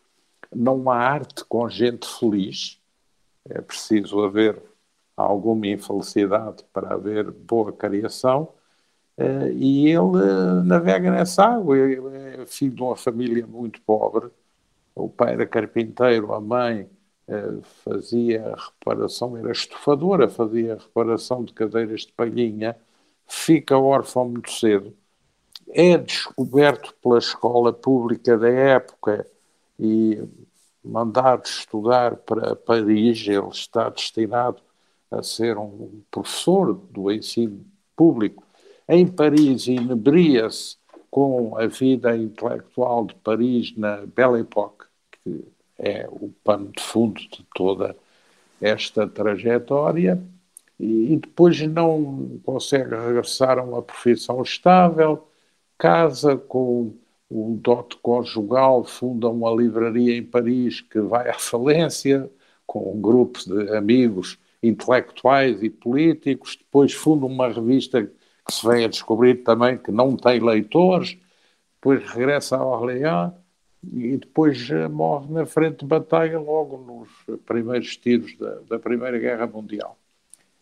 não 0.55 0.89
há 0.89 0.97
arte 0.97 1.43
com 1.45 1.67
gente 1.69 2.07
feliz, 2.07 2.79
é 3.49 3.61
preciso 3.61 4.23
haver 4.23 4.61
alguma 5.15 5.67
infelicidade 5.67 6.63
para 6.73 6.93
haver 6.93 7.31
boa 7.31 7.71
criação, 7.71 8.53
eh, 9.17 9.51
e 9.53 9.87
ele 9.89 10.17
eh, 10.17 10.63
navega 10.65 11.11
nessa 11.11 11.45
água. 11.45 11.77
Ele 11.77 12.17
é 12.41 12.45
filho 12.45 12.75
de 12.75 12.81
uma 12.83 12.95
família 12.95 13.45
muito 13.47 13.81
pobre, 13.81 14.29
o 14.95 15.09
pai 15.09 15.33
era 15.33 15.47
carpinteiro, 15.47 16.33
a 16.33 16.41
mãe 16.41 16.89
eh, 17.27 17.59
fazia 17.83 18.55
reparação, 18.55 19.37
era 19.37 19.51
estufadora, 19.51 20.29
fazia 20.29 20.75
reparação 20.75 21.43
de 21.43 21.53
cadeiras 21.53 22.01
de 22.01 22.13
palhinha, 22.13 22.77
fica 23.27 23.77
órfão 23.77 24.29
muito 24.29 24.51
cedo, 24.51 24.95
é 25.69 25.97
descoberto 25.97 26.95
pela 27.01 27.17
escola 27.17 27.73
pública 27.73 28.37
da 28.37 28.49
época 28.49 29.25
e 29.79 30.21
mandado 30.83 31.45
estudar 31.45 32.15
para 32.17 32.55
Paris, 32.55 33.27
ele 33.27 33.47
está 33.49 33.89
destinado 33.89 34.61
a 35.09 35.23
ser 35.23 35.57
um 35.57 36.01
professor 36.11 36.73
do 36.73 37.11
ensino 37.11 37.65
público 37.95 38.43
em 38.87 39.07
Paris, 39.07 39.67
inebria-se 39.67 40.77
com 41.09 41.57
a 41.57 41.65
vida 41.65 42.15
intelectual 42.15 43.05
de 43.05 43.15
Paris 43.15 43.75
na 43.75 44.05
Belle 44.05 44.41
Époque, 44.41 44.85
que 45.23 45.43
é 45.79 46.07
o 46.09 46.29
pano 46.43 46.71
de 46.75 46.83
fundo 46.83 47.19
de 47.19 47.45
toda 47.55 47.95
esta 48.61 49.07
trajetória, 49.07 50.21
e 50.79 51.17
depois 51.17 51.59
não 51.67 52.39
consegue 52.43 52.95
regressar 52.95 53.57
a 53.57 53.63
uma 53.63 53.81
profissão 53.81 54.41
estável, 54.43 55.27
casa 55.77 56.37
com 56.37 56.93
o 57.29 57.57
dote 57.59 57.97
conjugal 57.97 58.83
funda 58.83 59.29
uma 59.29 59.51
livraria 59.51 60.15
em 60.15 60.23
Paris 60.23 60.81
que 60.81 60.99
vai 60.99 61.29
à 61.29 61.33
falência, 61.33 62.29
com 62.65 62.93
um 62.93 63.01
grupo 63.01 63.39
de 63.39 63.75
amigos 63.75 64.37
intelectuais 64.61 65.61
e 65.61 65.69
políticos, 65.69 66.55
depois 66.57 66.93
funda 66.93 67.25
uma 67.25 67.47
revista 67.49 68.03
que 68.03 68.53
se 68.53 68.67
vem 68.67 68.85
a 68.85 68.87
descobrir 68.87 69.43
também 69.43 69.77
que 69.77 69.91
não 69.91 70.15
tem 70.15 70.39
leitores, 70.39 71.17
depois 71.75 72.03
regressa 72.09 72.57
a 72.57 72.65
Orléans 72.65 73.33
e 73.83 74.17
depois 74.17 74.69
eh, 74.69 74.87
morre 74.87 75.31
na 75.31 75.45
frente 75.45 75.79
de 75.79 75.85
batalha 75.85 76.39
logo 76.39 76.77
nos 76.77 77.39
primeiros 77.45 77.95
tiros 77.97 78.35
da, 78.37 78.55
da 78.69 78.79
Primeira 78.79 79.19
Guerra 79.19 79.45
Mundial. 79.45 79.97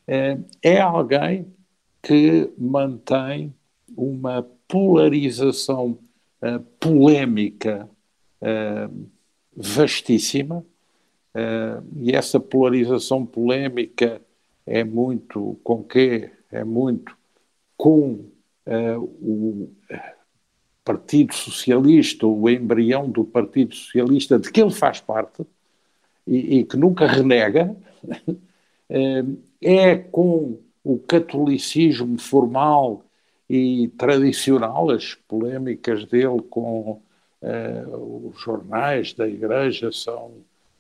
É, 0.06 0.38
é 0.62 0.82
alguém 0.82 1.54
que 2.02 2.52
mantém 2.58 3.54
uma 3.96 4.46
polarização 4.68 5.98
polémica 6.80 7.90
uh, 8.42 9.08
vastíssima, 9.56 10.66
e 12.00 12.12
essa 12.12 12.40
polarização 12.40 13.26
polémica 13.26 14.22
é 14.68 14.84
muito 14.84 15.60
com 15.64 15.84
quê? 15.84 16.30
É 16.52 16.64
muito 16.64 17.18
com 17.76 18.26
o 19.20 19.68
Partido 20.86 21.34
Socialista, 21.34 22.28
o 22.28 22.48
embrião 22.48 23.10
do 23.10 23.24
Partido 23.24 23.74
Socialista, 23.74 24.38
de 24.38 24.52
que 24.52 24.62
ele 24.62 24.70
faz 24.70 25.02
parte 25.02 25.44
e, 26.28 26.60
e 26.60 26.64
que 26.66 26.78
nunca 26.78 27.08
renega, 27.08 27.76
é 29.60 29.96
com 29.96 30.60
o 30.84 31.00
catolicismo 31.00 32.20
formal 32.20 33.04
e 33.50 33.88
tradicional, 33.98 34.90
as 34.90 35.16
polémicas 35.16 36.06
dele 36.06 36.42
com 36.50 37.02
uh, 37.42 38.28
os 38.28 38.40
jornais 38.42 39.14
da 39.14 39.28
Igreja 39.28 39.92
são 39.92 40.32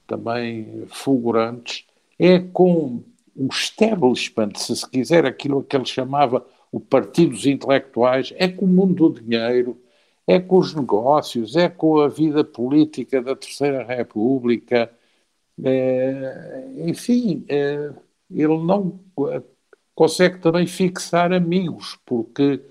também 0.08 0.86
fulgurantes, 0.88 1.86
é 2.20 2.40
com 2.40 3.04
o 3.36 3.48
establishment, 3.48 4.52
se 4.56 4.76
se 4.76 4.90
quiser, 4.90 5.26
aquilo 5.26 5.64
que 5.64 5.76
ele 5.76 5.86
chamava 5.86 6.46
o 6.72 6.80
partido 6.80 7.32
dos 7.32 7.46
intelectuais, 7.46 8.34
é 8.38 8.48
com 8.48 8.66
o 8.66 8.68
mundo 8.68 9.10
do 9.10 9.22
dinheiro, 9.22 9.80
é 10.28 10.40
com 10.40 10.58
os 10.58 10.74
negócios, 10.74 11.56
é 11.56 11.70
com 11.70 12.00
a 12.00 12.08
vida 12.08 12.44
política 12.44 13.22
da 13.22 13.36
Terceira 13.36 13.84
República, 13.84 14.92
é, 15.64 16.66
enfim, 16.86 17.46
é, 17.48 17.92
ele 18.32 18.58
não 18.58 19.00
consegue 19.96 20.40
também 20.40 20.66
fixar 20.66 21.32
amigos, 21.32 21.98
porque 22.06 22.62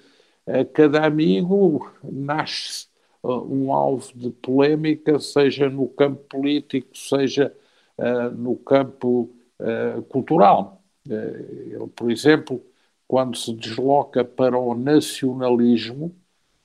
a 0.46 0.64
cada 0.64 1.04
amigo 1.04 1.90
nasce 2.02 2.86
uh, 3.22 3.32
um 3.32 3.72
alvo 3.72 4.10
de 4.14 4.30
polémica, 4.30 5.18
seja 5.20 5.68
no 5.68 5.86
campo 5.88 6.22
político, 6.28 6.88
seja 6.96 7.54
uh, 7.96 8.30
no 8.36 8.56
campo 8.56 9.30
uh, 9.60 10.02
cultural. 10.02 10.82
Uh, 11.06 11.12
ele, 11.12 11.86
por 11.94 12.10
exemplo, 12.10 12.60
quando 13.06 13.36
se 13.36 13.52
desloca 13.52 14.24
para 14.24 14.58
o 14.58 14.74
nacionalismo, 14.74 16.14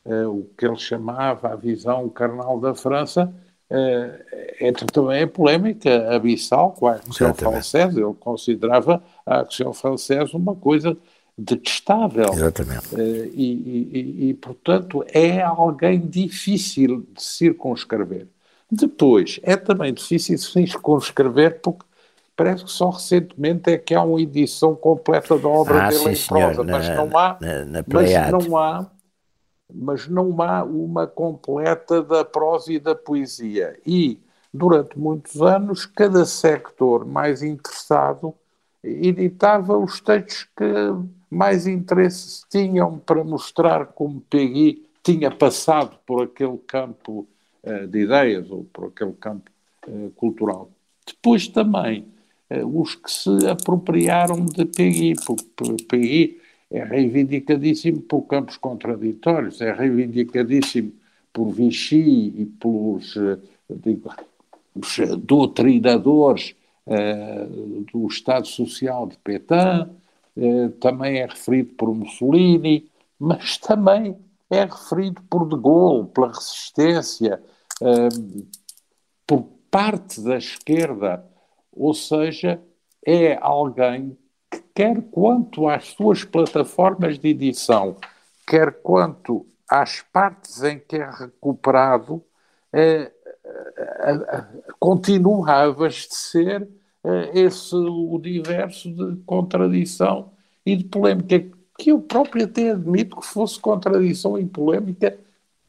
uh, 0.05 0.29
o 0.29 0.49
que 0.57 0.65
ele 0.65 0.77
chamava 0.77 1.49
a 1.49 1.55
visão 1.55 2.09
carnal 2.09 2.59
da 2.59 2.73
França, 2.73 3.31
uh, 3.69 4.91
também 4.91 5.23
a 5.23 5.27
polémica 5.27 6.15
abissal 6.15 6.71
com 6.71 6.87
a 6.87 6.93
Action 6.93 7.33
Française. 7.33 7.97
Ele 7.97 8.13
considerava 8.19 9.03
a 9.27 9.41
Action 9.41 9.72
Française 9.74 10.34
uma 10.34 10.55
coisa 10.55 10.98
detestável. 11.38 12.34
Exatamente. 12.34 12.96
Uh, 12.96 13.31
e, 13.34 13.51
e, 13.93 14.29
e, 14.29 14.34
portanto, 14.34 15.05
é 15.10 15.41
alguém 15.41 16.00
difícil 16.00 17.05
de 17.13 17.22
circunscrever. 17.22 18.27
Depois, 18.72 19.40
é 19.44 19.55
também 19.55 19.94
difícil 19.94 20.35
de 20.35 20.42
circunscrever 20.42 21.59
porque 21.61 21.85
parece 22.35 22.63
que 22.66 22.72
só 22.72 22.90
recentemente 22.90 23.70
é 23.70 23.77
que 23.77 23.94
há 23.94 24.01
uma 24.01 24.22
edição 24.22 24.75
completa 24.75 25.37
da 25.37 25.48
obra 25.48 25.83
ah, 25.83 25.90
dele 25.90 26.16
sim, 26.16 26.24
em 26.24 26.27
prosa, 26.27 26.63
na, 26.63 26.72
mas 26.77 26.90
não 26.90 27.18
há, 27.18 27.37
na, 27.40 27.66
na 27.66 27.83
mas 27.87 28.31
não 28.31 28.57
há 28.57 28.92
mas 29.74 30.07
não 30.07 30.42
há 30.42 30.63
uma 30.63 31.05
completa 31.05 32.01
da 32.01 32.24
prosa 32.24 32.72
e 32.72 32.79
da 32.79 32.96
poesia. 32.96 33.77
E, 33.85 34.18
durante 34.53 34.98
muitos 34.98 35.42
anos, 35.42 35.85
cada 35.85 36.25
sector 36.25 37.05
mais 37.05 37.44
interessado 37.44 38.33
editava 38.87 39.77
os 39.77 40.00
textos 40.01 40.47
que 40.55 40.65
mais 41.29 41.67
interesse 41.67 42.43
tinham 42.50 42.97
para 43.00 43.23
mostrar 43.23 43.87
como 43.87 44.21
Peggy 44.21 44.83
tinha 45.03 45.31
passado 45.31 45.97
por 46.05 46.23
aquele 46.23 46.57
campo 46.59 47.27
uh, 47.63 47.87
de 47.87 48.00
ideias 48.00 48.50
ou 48.50 48.65
por 48.73 48.87
aquele 48.87 49.13
campo 49.13 49.50
uh, 49.87 50.09
cultural. 50.11 50.69
Depois 51.05 51.47
também 51.47 52.05
uh, 52.50 52.81
os 52.81 52.95
que 52.95 53.11
se 53.11 53.47
apropriaram 53.47 54.45
de 54.45 54.65
Peggy, 54.65 55.15
porque 55.25 55.83
Peggy 55.85 56.41
é 56.71 56.83
reivindicadíssimo 56.83 58.01
por 58.01 58.23
campos 58.23 58.57
contraditórios, 58.57 59.61
é 59.61 59.71
reivindicadíssimo 59.71 60.91
por 61.31 61.51
Vichy 61.51 62.33
e 62.35 62.45
pelos 62.59 63.15
digo, 63.69 64.11
doutrinadores 65.19 66.55
do 67.91 68.07
Estado 68.07 68.47
Social 68.47 69.07
de 69.07 69.17
Petain, 69.17 69.89
uh, 70.35 70.69
também 70.79 71.19
é 71.19 71.25
referido 71.25 71.73
por 71.73 71.93
Mussolini, 71.93 72.89
mas 73.19 73.57
também 73.57 74.17
é 74.50 74.63
referido 74.63 75.21
por 75.29 75.47
De 75.47 75.55
Gaulle, 75.61 76.07
pela 76.07 76.27
resistência, 76.27 77.41
uh, 77.81 78.47
por 79.25 79.43
parte 79.69 80.21
da 80.21 80.37
esquerda, 80.37 81.25
ou 81.71 81.93
seja, 81.93 82.61
é 83.05 83.37
alguém 83.41 84.17
quer 84.73 85.01
quanto 85.11 85.67
às 85.67 85.87
suas 85.87 86.23
plataformas 86.23 87.17
de 87.17 87.29
edição, 87.29 87.97
quer 88.45 88.81
quanto 88.81 89.45
às 89.69 90.01
partes 90.01 90.63
em 90.63 90.79
que 90.79 90.97
é 90.97 91.09
recuperado, 91.09 92.23
eh, 92.71 92.79
eh, 92.79 93.11
continua 94.79 95.51
a 95.51 95.63
abastecer 95.63 96.68
eh, 97.03 97.31
esse 97.33 97.75
universo 97.75 98.92
de 98.92 99.16
contradição 99.25 100.31
e 100.66 100.75
de 100.75 100.83
polémica, 100.83 101.40
que 101.77 101.92
eu 101.92 102.00
próprio 102.00 102.46
até 102.46 102.72
admito 102.72 103.18
que 103.18 103.25
fosse 103.25 103.59
contradição 103.59 104.37
e 104.37 104.46
polémica 104.46 105.18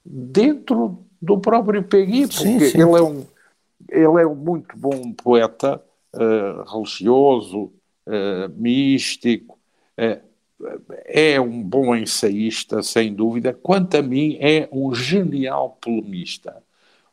dentro 0.05 0.99
do 1.21 1.38
próprio 1.38 1.83
Pegui, 1.83 2.23
porque 2.23 2.42
sim, 2.42 2.59
sim. 2.61 2.83
Ele, 2.83 2.99
é 2.99 3.03
um, 3.03 3.27
ele 3.88 4.23
é 4.23 4.27
um 4.27 4.35
muito 4.35 4.77
bom 4.77 5.12
poeta 5.12 5.81
uh, 6.14 6.62
religioso, 6.73 7.71
uh, 8.07 8.49
místico, 8.57 9.59
uh, 9.99 10.29
é 11.05 11.40
um 11.40 11.62
bom 11.62 11.94
ensaísta, 11.94 12.83
sem 12.83 13.14
dúvida. 13.14 13.53
Quanto 13.53 13.97
a 13.97 14.03
mim, 14.03 14.37
é 14.40 14.68
um 14.73 14.92
genial 14.92 15.79
polemista. 15.81 16.57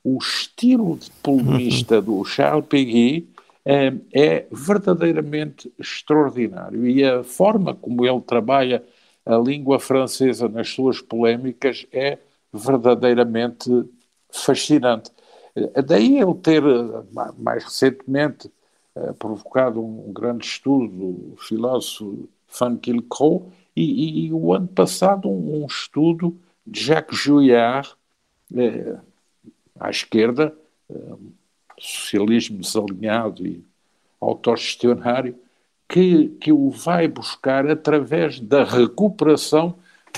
O 0.07 0.19
estilo 0.19 0.97
de 0.97 1.09
polemista 1.23 1.99
do 1.99 2.23
Charles 2.23 2.67
Péguy 2.67 3.27
é, 3.65 3.91
é 4.13 4.45
verdadeiramente 4.51 5.73
extraordinário 5.79 6.85
e 6.85 7.03
a 7.03 7.23
forma 7.23 7.73
como 7.73 8.05
ele 8.05 8.21
trabalha 8.21 8.83
a 9.25 9.35
língua 9.35 9.79
francesa 9.79 10.47
nas 10.47 10.69
suas 10.69 11.01
polémicas 11.01 11.87
é 11.91 12.19
verdadeiramente 12.53 13.67
fascinante. 14.31 15.09
Daí 15.87 16.19
ele 16.19 16.35
ter, 16.35 16.61
mais 17.39 17.63
recentemente, 17.63 18.51
eh, 18.95 19.11
provocado 19.13 19.83
um 19.83 20.13
grande 20.13 20.45
estudo 20.45 20.87
do 20.87 21.35
filósofo 21.37 22.29
Fanquil 22.47 23.01
Crow 23.09 23.51
e, 23.75 24.27
e, 24.27 24.33
o 24.33 24.53
ano 24.53 24.67
passado 24.67 25.27
um, 25.27 25.63
um 25.63 25.65
estudo 25.65 26.37
de 26.67 26.83
Jacques 26.83 27.17
Julliard 27.17 27.95
eh, 28.55 28.97
à 29.79 29.89
esquerda, 29.89 30.55
eh, 30.89 31.13
socialismo 31.79 32.59
desalinhado 32.59 33.45
e 33.45 33.63
autogestionário, 34.19 35.35
que, 35.87 36.29
que 36.39 36.51
o 36.51 36.69
vai 36.69 37.07
buscar 37.07 37.69
através 37.69 38.39
da 38.39 38.63
recuperação 38.63 39.75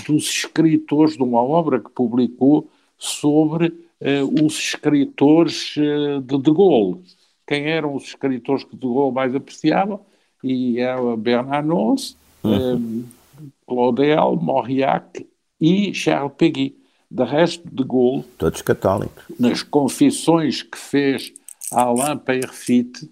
dos 0.07 0.29
escritores 0.29 1.17
de 1.17 1.23
uma 1.23 1.41
obra 1.41 1.79
que 1.79 1.89
publicou 1.89 2.69
sobre 2.97 3.73
eh, 3.99 4.21
os 4.23 4.57
escritores 4.57 5.75
eh, 5.77 6.19
de 6.21 6.37
De 6.37 6.51
Gaulle 6.51 7.03
quem 7.47 7.65
eram 7.69 7.95
os 7.95 8.03
escritores 8.03 8.65
que 8.65 8.75
de 8.75 8.85
Gaulle 8.85 9.15
mais 9.15 9.33
apreciava, 9.33 10.01
e 10.43 10.79
era 10.79 11.15
Bernard 11.15 11.65
Noz, 11.65 12.17
uhum. 12.43 13.05
eh, 13.05 13.43
Claudel, 13.65 14.35
Mauriac 14.35 15.25
e 15.59 15.93
Charles 15.93 16.33
Péguy. 16.37 16.75
De 17.09 17.23
resto, 17.23 17.63
de 17.71 17.83
Gaulle... 17.83 18.23
Todos 18.37 18.61
católicos. 18.61 19.23
Nas 19.39 19.63
confissões 19.63 20.61
que 20.61 20.77
fez 20.77 21.33
a 21.71 21.83
Alain 21.83 22.17
Peyrefitte, 22.17 23.09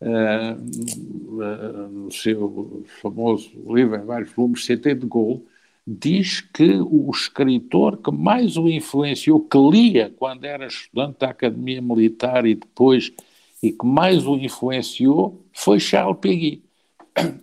uh, 0.00 0.54
uh, 0.56 1.88
no 1.88 2.10
seu 2.10 2.84
famoso 3.00 3.50
livro, 3.68 3.96
em 3.96 4.04
vários 4.04 4.32
volumes, 4.32 4.66
CT 4.66 4.94
de 4.94 5.06
Gaulle, 5.06 5.44
diz 5.86 6.40
que 6.40 6.80
o 6.80 7.08
escritor 7.12 7.98
que 7.98 8.10
mais 8.10 8.56
o 8.56 8.68
influenciou, 8.68 9.40
que 9.40 9.58
lia 9.58 10.12
quando 10.16 10.44
era 10.44 10.66
estudante 10.66 11.20
da 11.20 11.30
Academia 11.30 11.80
Militar 11.80 12.44
e 12.44 12.56
depois, 12.56 13.12
e 13.62 13.70
que 13.70 13.86
mais 13.86 14.26
o 14.26 14.36
influenciou, 14.36 15.40
foi 15.52 15.78
Charles 15.78 16.18
Péguy. 16.20 16.62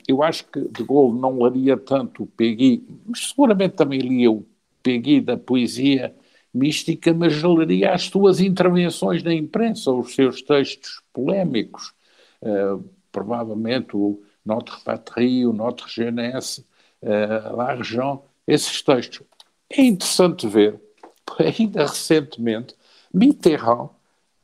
Eu 0.08 0.22
acho 0.22 0.46
que 0.46 0.60
de 0.60 0.84
Gaulle 0.84 1.20
não 1.20 1.42
leria 1.42 1.78
tanto 1.78 2.24
o 2.24 2.28
Péguy, 2.28 2.84
mas 3.06 3.30
seguramente 3.30 3.76
também 3.76 4.00
lia 4.00 4.30
o 4.30 4.46
Péguy 4.84 5.22
da 5.22 5.38
poesia 5.38 6.14
mística, 6.54 7.14
mas 7.14 7.42
leria 7.42 7.94
as 7.94 8.04
suas 8.04 8.40
intervenções 8.40 9.24
na 9.24 9.34
imprensa, 9.34 9.92
os 9.92 10.14
seus 10.14 10.42
textos 10.42 11.02
polémicos, 11.12 11.94
uh, 12.42 12.84
provavelmente 13.12 13.96
o 13.98 14.22
Notre 14.46 14.80
Patrie, 14.84 15.48
o 15.48 15.54
Notre 15.54 15.90
Jeunesse, 15.90 16.66
uh, 17.02 17.56
L'Argent, 17.56 18.20
esses 18.46 18.82
textos. 18.82 19.26
É 19.70 19.82
interessante 19.82 20.48
ver, 20.48 20.80
ainda 21.40 21.88
recentemente, 21.88 22.76
Mitterrand, 23.12 23.90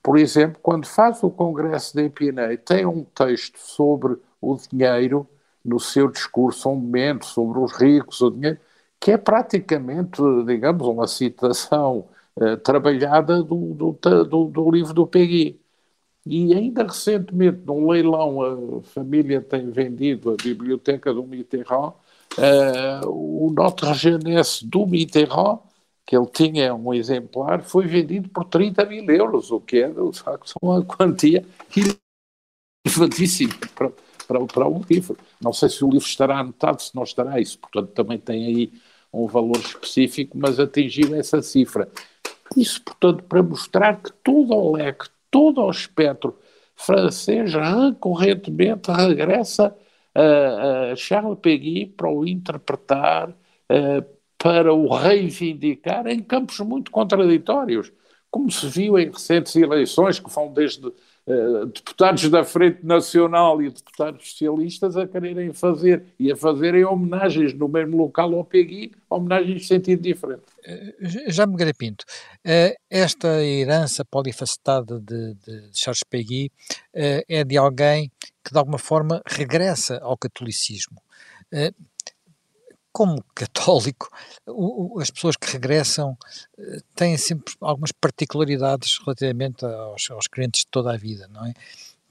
por 0.01 0.17
exemplo, 0.17 0.59
quando 0.63 0.87
faz 0.87 1.21
o 1.21 1.29
Congresso 1.29 1.95
de 1.95 2.05
Epinay, 2.05 2.57
tem 2.57 2.85
um 2.85 3.03
texto 3.03 3.57
sobre 3.57 4.17
o 4.41 4.55
dinheiro 4.55 5.27
no 5.63 5.79
seu 5.79 6.09
discurso, 6.09 6.69
um 6.69 6.75
momento 6.75 7.25
sobre 7.25 7.59
os 7.59 7.73
ricos, 7.73 8.21
o 8.21 8.31
dinheiro, 8.31 8.59
que 8.99 9.11
é 9.11 9.17
praticamente, 9.17 10.21
digamos, 10.45 10.85
uma 10.87 11.07
citação 11.07 12.09
uh, 12.35 12.57
trabalhada 12.57 13.43
do, 13.43 13.73
do, 13.73 13.99
do, 14.25 14.45
do, 14.45 14.71
livro 14.71 14.93
do 14.93 15.07
Peggy. 15.07 15.59
E 16.25 16.53
ainda 16.53 16.83
recentemente, 16.83 17.59
num 17.65 17.89
leilão, 17.89 18.79
a 18.79 18.83
família 18.83 19.41
tem 19.41 19.71
vendido 19.71 20.31
a 20.31 20.35
biblioteca 20.35 21.13
do 21.13 21.23
Mitterrand 21.25 21.93
Uh, 22.37 23.09
o 23.09 23.51
Notre 23.51 23.93
Jeunesse 23.93 24.65
do 24.65 24.85
Mitterrand, 24.85 25.59
que 26.05 26.15
ele 26.15 26.27
tinha 26.27 26.73
um 26.73 26.93
exemplar, 26.93 27.63
foi 27.63 27.87
vendido 27.87 28.29
por 28.29 28.45
30 28.45 28.85
mil 28.85 29.09
euros, 29.09 29.51
o 29.51 29.59
que 29.59 29.77
é, 29.81 29.89
de 29.89 30.19
facto, 30.19 30.53
uma 30.61 30.83
quantia 30.83 31.45
elevadíssima 32.85 33.53
para, 33.75 33.91
para, 34.27 34.45
para 34.45 34.67
um 34.69 34.81
livro. 34.89 35.17
Não 35.41 35.51
sei 35.51 35.69
se 35.69 35.83
o 35.83 35.89
livro 35.89 36.05
estará 36.05 36.39
anotado, 36.39 36.81
se 36.81 36.95
não 36.95 37.03
estará 37.03 37.39
isso, 37.39 37.59
portanto 37.59 37.91
também 37.91 38.17
tem 38.17 38.45
aí 38.45 38.73
um 39.11 39.27
valor 39.27 39.57
específico, 39.57 40.37
mas 40.37 40.59
atingiu 40.59 41.15
essa 41.15 41.41
cifra. 41.41 41.89
Isso, 42.55 42.81
portanto, 42.83 43.23
para 43.23 43.43
mostrar 43.43 44.01
que 44.01 44.11
todo 44.23 44.53
o 44.53 44.75
leque, 44.75 45.07
todo 45.29 45.61
o 45.61 45.69
espectro 45.69 46.37
francês 46.75 47.53
recorrentemente 47.53 48.91
regressa 48.91 49.75
uh, 50.15 50.95
Charles 50.95 51.39
Péguy 51.39 51.85
para 51.85 52.09
o 52.09 52.25
interpretar, 52.25 53.29
uh, 53.29 54.05
para 54.37 54.73
o 54.73 54.87
reivindicar 54.87 56.07
em 56.07 56.21
campos 56.21 56.59
muito 56.61 56.89
contraditórios, 56.91 57.91
como 58.31 58.49
se 58.49 58.67
viu 58.67 58.97
em 58.97 59.09
recentes 59.09 59.55
eleições, 59.55 60.19
que 60.19 60.29
vão 60.29 60.53
desde 60.53 60.91
deputados 61.73 62.27
da 62.29 62.43
Frente 62.43 62.83
Nacional 62.83 63.61
e 63.61 63.69
deputados 63.69 64.31
socialistas 64.31 64.97
a 64.97 65.07
quererem 65.07 65.53
fazer 65.53 66.03
e 66.19 66.31
a 66.31 66.35
fazerem 66.35 66.83
homenagens 66.83 67.53
no 67.53 67.67
mesmo 67.67 67.97
local 67.97 68.33
ao 68.33 68.43
Pegui, 68.43 68.91
homenagens 69.07 69.61
em 69.61 69.65
sentido 69.65 70.01
diferente. 70.01 70.43
Já 71.27 71.45
me 71.45 71.55
Pinto, 71.73 72.03
esta 72.89 73.43
herança 73.43 74.03
polifacetada 74.03 74.99
de, 74.99 75.35
de 75.35 75.69
Charles 75.73 76.03
Pegui 76.09 76.51
é 76.93 77.43
de 77.43 77.57
alguém 77.57 78.11
que 78.43 78.51
de 78.51 78.57
alguma 78.57 78.79
forma 78.79 79.21
regressa 79.27 79.99
ao 80.01 80.17
catolicismo. 80.17 80.99
Como 82.91 83.23
católico, 83.35 84.09
as 84.99 85.09
pessoas 85.11 85.35
que 85.35 85.51
regressam 85.51 86.17
eh, 86.57 86.79
têm 86.95 87.17
sempre 87.17 87.53
algumas 87.61 87.91
particularidades 87.91 88.97
relativamente 88.99 89.63
aos, 89.65 90.09
aos 90.09 90.27
crentes 90.27 90.61
de 90.61 90.67
toda 90.71 90.93
a 90.93 90.97
vida, 90.97 91.27
não 91.27 91.45
é? 91.45 91.53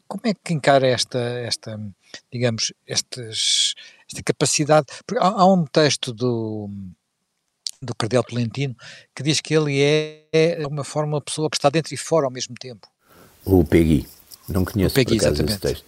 Como 0.07 0.23
é 0.25 0.33
que 0.33 0.55
encara 0.55 0.87
esta, 0.87 1.19
esta 1.19 1.79
digamos, 2.33 2.73
estes, 2.87 3.75
esta 4.11 4.23
capacidade? 4.23 4.87
Porque 5.07 5.23
há, 5.23 5.29
há, 5.29 5.47
um 5.47 5.67
texto 5.67 6.15
do, 6.15 6.71
do 7.83 7.95
Cardeal 7.95 8.25
Tolentino 8.25 8.75
que 9.15 9.23
diz 9.23 9.41
que 9.41 9.55
ele 9.55 9.83
é, 9.83 10.27
é, 10.33 10.63
alguma 10.63 10.85
forma, 10.85 11.15
uma 11.15 11.21
pessoa 11.21 11.51
que 11.51 11.57
está 11.57 11.69
dentro 11.69 11.93
e 11.93 11.97
fora 11.97 12.27
ao 12.27 12.33
mesmo 12.33 12.55
tempo. 12.55 12.89
O 13.45 13.65
Peggy. 13.65 14.18
Não 14.49 14.65
conheço 14.65 14.93
o 14.93 14.95
Peggy, 14.95 15.19
por 15.19 15.27
acaso, 15.27 15.45
esse 15.45 15.59
texto. 15.59 15.85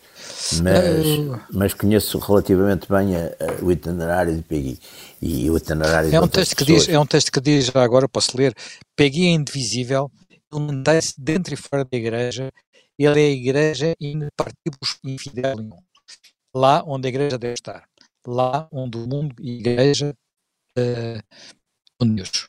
Mas, 0.63 1.07
uh, 1.07 1.41
mas 1.53 1.75
conheço 1.75 2.19
relativamente 2.19 2.89
bem 2.89 3.17
a, 3.17 3.27
a, 3.27 3.65
o 3.65 3.71
itinerário 3.71 4.37
de 4.37 4.43
Peggy. 4.43 4.79
E 5.21 5.51
o 5.51 5.57
itinerário 5.57 6.15
é 6.15 6.21
um 6.21 6.29
texto 6.29 6.57
que 6.57 6.65
diz 6.65 6.89
É 6.89 6.99
um 6.99 7.07
texto 7.07 7.31
que 7.31 7.41
diz, 7.41 7.67
já 7.67 7.83
agora 7.83 8.09
posso 8.09 8.37
ler, 8.37 8.55
Peggy 8.97 9.27
é 9.27 9.31
indivisível, 9.31 10.11
ele 10.53 10.63
mantém-se 10.63 11.15
dentro 11.19 11.55
e 11.55 11.57
fora 11.57 11.85
da 11.85 11.97
igreja, 11.97 12.51
ele 12.99 13.21
é 13.21 13.27
a 13.27 13.31
igreja 13.31 13.95
inpartibus 14.01 14.99
infidel 15.05 15.57
lá 16.55 16.83
onde 16.87 17.07
a 17.07 17.11
igreja 17.11 17.39
deve 17.39 17.55
estar, 17.55 17.85
lá 18.27 18.69
onde 18.73 18.99
o 18.99 19.07
mundo 19.07 19.35
e 19.41 19.51
a 19.51 19.55
igreja 19.55 20.15
uh, 20.79 22.05
Deus. 22.05 22.49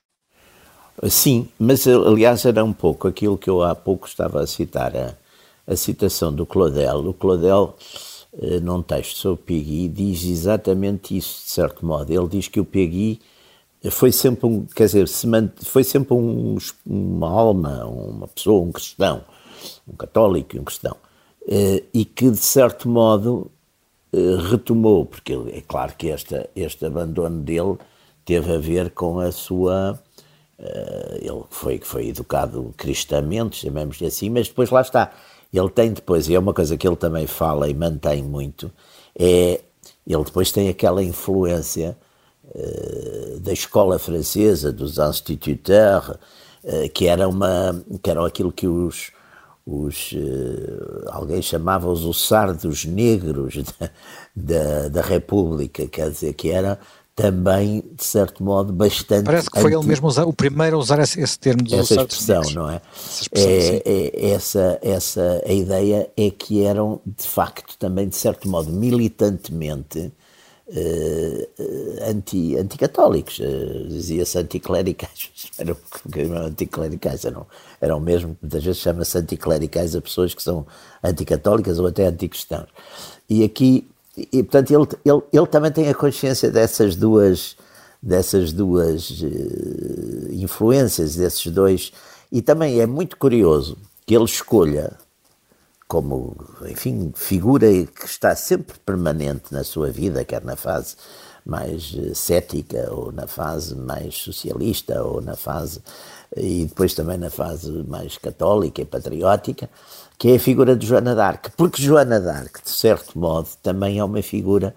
Sim, 1.10 1.50
mas 1.58 1.88
aliás 1.88 2.46
era 2.46 2.64
um 2.64 2.74
pouco 2.74 3.08
aquilo 3.08 3.38
que 3.38 3.50
eu 3.50 3.64
há 3.64 3.76
pouco 3.76 4.08
estava 4.08 4.42
a 4.42 4.48
citar, 4.48 4.96
a, 4.96 5.16
a 5.66 5.76
citação 5.76 6.34
do 6.34 6.46
Claudel. 6.46 7.08
O 7.08 7.14
Claudel, 7.14 7.76
eh, 8.42 8.60
num 8.60 8.82
texto 8.82 9.18
sobre 9.18 9.44
Peggy, 9.44 9.88
diz 9.88 10.24
exatamente 10.24 11.16
isso, 11.16 11.44
de 11.44 11.50
certo 11.50 11.86
modo. 11.86 12.12
Ele 12.12 12.28
diz 12.28 12.48
que 12.48 12.60
o 12.60 12.66
Peggy 12.66 13.20
foi 13.90 14.12
sempre 14.12 14.46
um, 14.46 14.66
quer 14.66 14.86
dizer, 14.86 15.08
foi 15.64 15.84
sempre 15.84 16.14
um, 16.14 16.58
uma 16.86 17.30
alma, 17.30 17.86
uma 17.86 18.28
pessoa, 18.28 18.62
um 18.62 18.72
cristão, 18.72 19.24
um 19.88 19.96
católico 19.96 20.56
e 20.56 20.60
um 20.60 20.64
cristão, 20.64 20.96
eh, 21.48 21.84
e 21.94 22.06
que 22.06 22.30
de 22.30 22.38
certo 22.38 22.88
modo 22.88 23.50
eh, 24.14 24.38
retomou, 24.50 25.06
porque 25.06 25.34
é 25.34 25.62
claro 25.62 25.94
que 25.98 26.10
esta, 26.10 26.48
este 26.56 26.86
abandono 26.86 27.42
dele 27.42 27.78
teve 28.24 28.54
a 28.54 28.58
ver 28.60 28.92
com 28.92 29.20
a 29.20 29.32
sua 29.32 30.00
ele 31.20 31.44
foi, 31.50 31.80
foi 31.80 32.10
educado 32.10 32.72
cristamente, 32.78 33.58
chamemos-lhe 33.58 34.06
assim, 34.06 34.30
mas 34.30 34.48
depois 34.48 34.70
lá 34.70 34.82
está, 34.82 35.12
ele 35.54 35.70
tem 35.70 35.92
depois, 35.92 36.28
e 36.28 36.36
é 36.36 36.40
uma 36.40 36.54
coisa 36.54 36.78
que 36.78 36.88
ele 36.88 36.96
também 36.96 37.28
fala 37.28 37.70
e 37.70 37.74
mantém 37.74 38.24
muito, 38.24 38.72
é 39.18 39.62
ele 40.08 40.24
depois 40.24 40.52
tem 40.52 40.70
aquela 40.70 41.04
influência 41.04 41.98
uh, 42.46 43.40
da 43.40 43.54
escola 43.54 44.00
francesa, 44.00 44.72
dos 44.72 44.98
instituteurs, 44.98 46.10
uh, 46.64 46.90
que 46.94 47.08
era 47.08 47.28
uma 47.28 47.84
que 48.02 48.10
era 48.10 48.26
aquilo 48.26 48.52
que 48.52 48.68
os 48.68 49.12
os 49.66 50.12
uh, 50.14 51.06
alguém 51.10 51.42
chamava 51.42 51.88
os 51.88 52.28
sardos 52.28 52.84
negros 52.86 53.56
da, 53.80 53.90
da, 54.36 54.90
da 54.90 55.02
República, 55.02 55.88
quer 55.88 56.10
dizer 56.10 56.34
que 56.34 56.50
era 56.50 56.80
também, 57.16 57.84
de 57.94 58.04
certo 58.04 58.44
modo, 58.44 58.72
bastante. 58.72 59.26
Parece 59.26 59.50
que 59.50 59.60
foi 59.60 59.74
anti... 59.74 59.82
ele 59.82 59.88
mesmo 59.88 60.08
usar, 60.08 60.26
o 60.26 60.34
primeiro 60.34 60.78
a 60.78 60.80
usar 60.80 61.00
esse, 61.00 61.20
esse 61.20 61.38
termo 61.38 61.62
de 61.62 61.76
Essa 61.76 61.96
expressão, 61.96 62.42
não 62.54 62.70
é? 62.70 62.82
Essa, 62.96 63.30
é, 63.34 63.82
é, 63.86 64.30
essa, 64.32 64.80
essa 64.82 65.42
a 65.46 65.52
ideia 65.52 66.10
é 66.16 66.30
que 66.32 66.64
eram, 66.64 67.02
de 67.06 67.28
facto, 67.28 67.78
também, 67.78 68.08
de 68.08 68.16
certo 68.16 68.48
modo, 68.48 68.72
militantemente 68.72 70.12
uh, 70.68 72.10
anti, 72.10 72.56
anticatólicos. 72.56 73.40
Uh, 73.40 73.88
Dizia-se 73.90 74.38
anticlericais, 74.38 75.32
eram, 75.60 75.78
eram 76.16 76.38
anticlericais, 76.48 77.26
eram, 77.26 77.46
eram 77.82 78.00
mesmo, 78.00 78.38
muitas 78.42 78.64
vezes 78.64 78.82
chama-se 78.82 79.18
anticlericais 79.18 79.96
a 79.96 80.02
pessoas 80.02 80.34
que 80.34 80.42
são 80.42 80.66
anticatólicas 81.04 81.78
ou 81.78 81.88
até 81.88 82.06
anticristãos. 82.08 82.70
E 83.30 83.44
aqui 83.44 83.91
e, 84.18 84.44
portanto, 84.44 84.72
ele, 84.72 84.88
ele, 85.06 85.22
ele 85.32 85.48
também 85.48 85.72
tem 85.72 85.88
a 85.90 85.94
consciência 85.94 86.52
dessas 86.52 86.96
duas, 86.96 87.56
dessas 88.02 88.52
duas 88.52 89.10
uh, 89.22 90.32
influências, 90.32 91.16
desses 91.16 91.52
dois. 91.52 91.92
E 92.32 92.42
também 92.42 92.80
é 92.80 92.86
muito 92.86 93.18
curioso 93.18 93.78
que 94.06 94.16
ele 94.16 94.26
escolha 94.26 94.98
como, 95.88 96.38
enfim, 96.70 97.12
figura 97.14 97.68
que 97.68 98.06
está 98.06 98.34
sempre 98.34 98.80
permanente 98.80 99.52
na 99.52 99.62
sua 99.62 99.92
vida, 99.92 100.24
quer 100.24 100.42
na 100.42 100.56
fase 100.56 100.96
mais 101.46 101.94
eh, 101.98 102.14
cética, 102.14 102.90
ou 102.94 103.12
na 103.12 103.28
fase 103.28 103.76
mais 103.76 104.16
socialista, 104.16 105.04
ou 105.04 105.22
na 105.22 105.36
fase. 105.36 105.82
E 106.36 106.66
depois 106.66 106.94
também 106.94 107.18
na 107.18 107.30
fase 107.30 107.70
mais 107.88 108.18
católica 108.18 108.82
e 108.82 108.86
patriótica 108.86 109.70
que 110.22 110.30
é 110.30 110.36
a 110.36 110.40
figura 110.40 110.76
de 110.76 110.86
Joana 110.86 111.16
d'Arc, 111.16 111.50
porque 111.58 111.82
Joana 111.82 112.20
d'Arc, 112.20 112.64
de 112.64 112.70
certo 112.70 113.18
modo, 113.18 113.48
também 113.64 113.98
é 113.98 114.04
uma 114.04 114.22
figura 114.22 114.76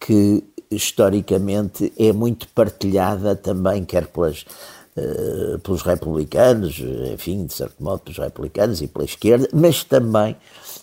que 0.00 0.42
historicamente 0.68 1.92
é 1.96 2.12
muito 2.12 2.48
partilhada 2.48 3.36
também, 3.36 3.84
quer 3.84 4.08
pelas, 4.08 4.44
uh, 4.96 5.60
pelos 5.60 5.82
republicanos, 5.82 6.82
enfim, 7.12 7.46
de 7.46 7.54
certo 7.54 7.80
modo 7.80 8.00
pelos 8.00 8.18
republicanos 8.18 8.82
e 8.82 8.88
pela 8.88 9.04
esquerda, 9.04 9.48
mas 9.52 9.84
também 9.84 10.36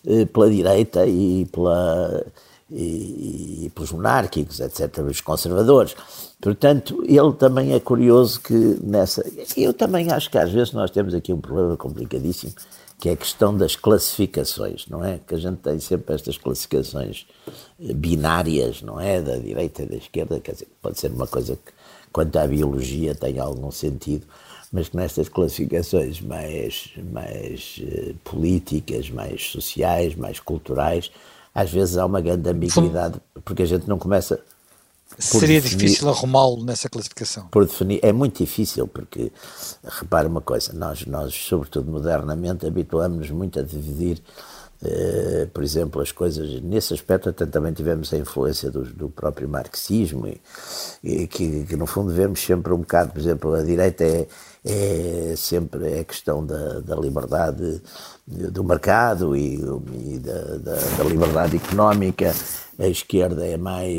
uh, 0.06 0.26
pela 0.28 0.50
direita 0.50 1.06
e 1.06 1.46
pela, 1.52 2.26
e, 2.70 3.66
e 3.66 3.70
pelos 3.70 3.92
monárquicos, 3.92 4.60
etc., 4.60 5.00
os 5.00 5.22
conservadores. 5.22 5.96
Portanto, 6.42 7.04
ele 7.06 7.34
também 7.34 7.74
é 7.74 7.80
curioso 7.80 8.40
que 8.42 8.54
nessa. 8.84 9.26
Eu 9.56 9.74
também 9.74 10.12
acho 10.12 10.30
que 10.30 10.38
às 10.38 10.52
vezes 10.52 10.74
nós 10.74 10.92
temos 10.92 11.14
aqui 11.14 11.34
um 11.34 11.40
problema 11.40 11.76
complicadíssimo, 11.78 12.54
que 13.00 13.10
é 13.10 13.14
a 13.14 13.18
questão 13.18 13.56
das 13.56 13.76
classificações, 13.76 14.88
não 14.88 15.04
é? 15.04 15.20
Que 15.26 15.36
a 15.36 15.38
gente 15.38 15.58
tem 15.58 15.80
sempre 15.80 16.14
estas 16.16 16.38
classificações 16.38 17.26
eh, 17.80 17.94
binárias, 17.94 18.82
não 18.82 19.00
é? 19.00 19.22
Da 19.22 19.38
direita 19.38 19.84
e 19.84 19.86
da 19.86 19.96
esquerda, 19.96 20.40
quer 20.40 20.54
dizer, 20.54 20.68
pode 20.82 21.00
ser 21.00 21.12
uma 21.12 21.28
coisa 21.28 21.56
que, 21.56 21.72
quanto 22.12 22.38
à 22.38 22.48
biologia, 22.48 23.16
tem 23.16 23.40
algum 23.40 23.72
sentido, 23.72 24.26
mas 24.72 24.90
que 24.90 24.98
nestas 24.98 25.30
classificações 25.30 26.20
mais, 26.22 26.92
mais 27.12 27.82
uh, 27.82 28.14
políticas, 28.24 29.10
mais 29.10 29.44
sociais, 29.44 30.14
mais 30.16 30.40
culturais, 30.40 31.10
às 31.58 31.72
vezes 31.72 31.98
há 31.98 32.06
uma 32.06 32.22
grande 32.22 32.48
ambiguidade, 32.48 33.20
porque 33.44 33.64
a 33.64 33.66
gente 33.66 33.90
não 33.90 33.98
começa. 33.98 34.40
Seria 35.18 35.60
definir, 35.60 35.86
difícil 35.86 36.08
arrumá-lo 36.08 36.64
nessa 36.64 36.88
classificação. 36.88 37.48
Por 37.48 37.66
definir, 37.66 38.00
é 38.04 38.14
muito 38.14 38.38
difícil, 38.44 38.88
porque 38.88 39.32
repare 39.84 40.28
uma 40.28 40.40
coisa, 40.40 40.72
nós, 40.74 41.04
nós 41.08 41.34
sobretudo 41.34 41.90
modernamente, 41.90 42.68
habituamos-nos 42.68 43.32
muito 43.32 43.60
a 43.60 43.64
dividir, 43.64 44.22
eh, 44.84 45.48
por 45.52 45.64
exemplo, 45.64 46.00
as 46.00 46.12
coisas, 46.12 46.62
nesse 46.62 46.94
aspecto 46.94 47.30
até 47.30 47.48
também 47.48 47.74
tivemos 47.74 48.14
a 48.14 48.18
influência 48.18 48.70
do, 48.70 48.84
do 48.84 49.10
próprio 49.10 49.50
marxismo, 49.50 50.28
e, 50.28 50.40
e 51.04 51.26
que, 51.26 51.66
que, 51.66 51.76
no 51.76 51.88
fundo 51.88 52.14
vemos 52.14 52.40
sempre 52.40 52.72
um 52.72 52.80
bocado, 52.80 53.14
por 53.14 53.20
exemplo, 53.20 53.56
a 53.56 53.64
direita 53.64 54.04
é, 54.04 54.28
é 54.70 55.34
sempre 55.36 56.00
a 56.00 56.04
questão 56.04 56.46
da, 56.46 56.80
da 56.82 56.96
liberdade 56.96 57.82
do 58.28 58.64
mercado 58.64 59.36
e, 59.36 59.56
e 59.56 60.20
da, 60.20 60.42
da, 60.58 60.76
da, 60.98 61.04
liberdade 61.06 61.56
económica. 61.56 62.34
A 62.80 62.88
esquerda 62.88 63.46
é 63.46 63.58
mais 63.58 63.92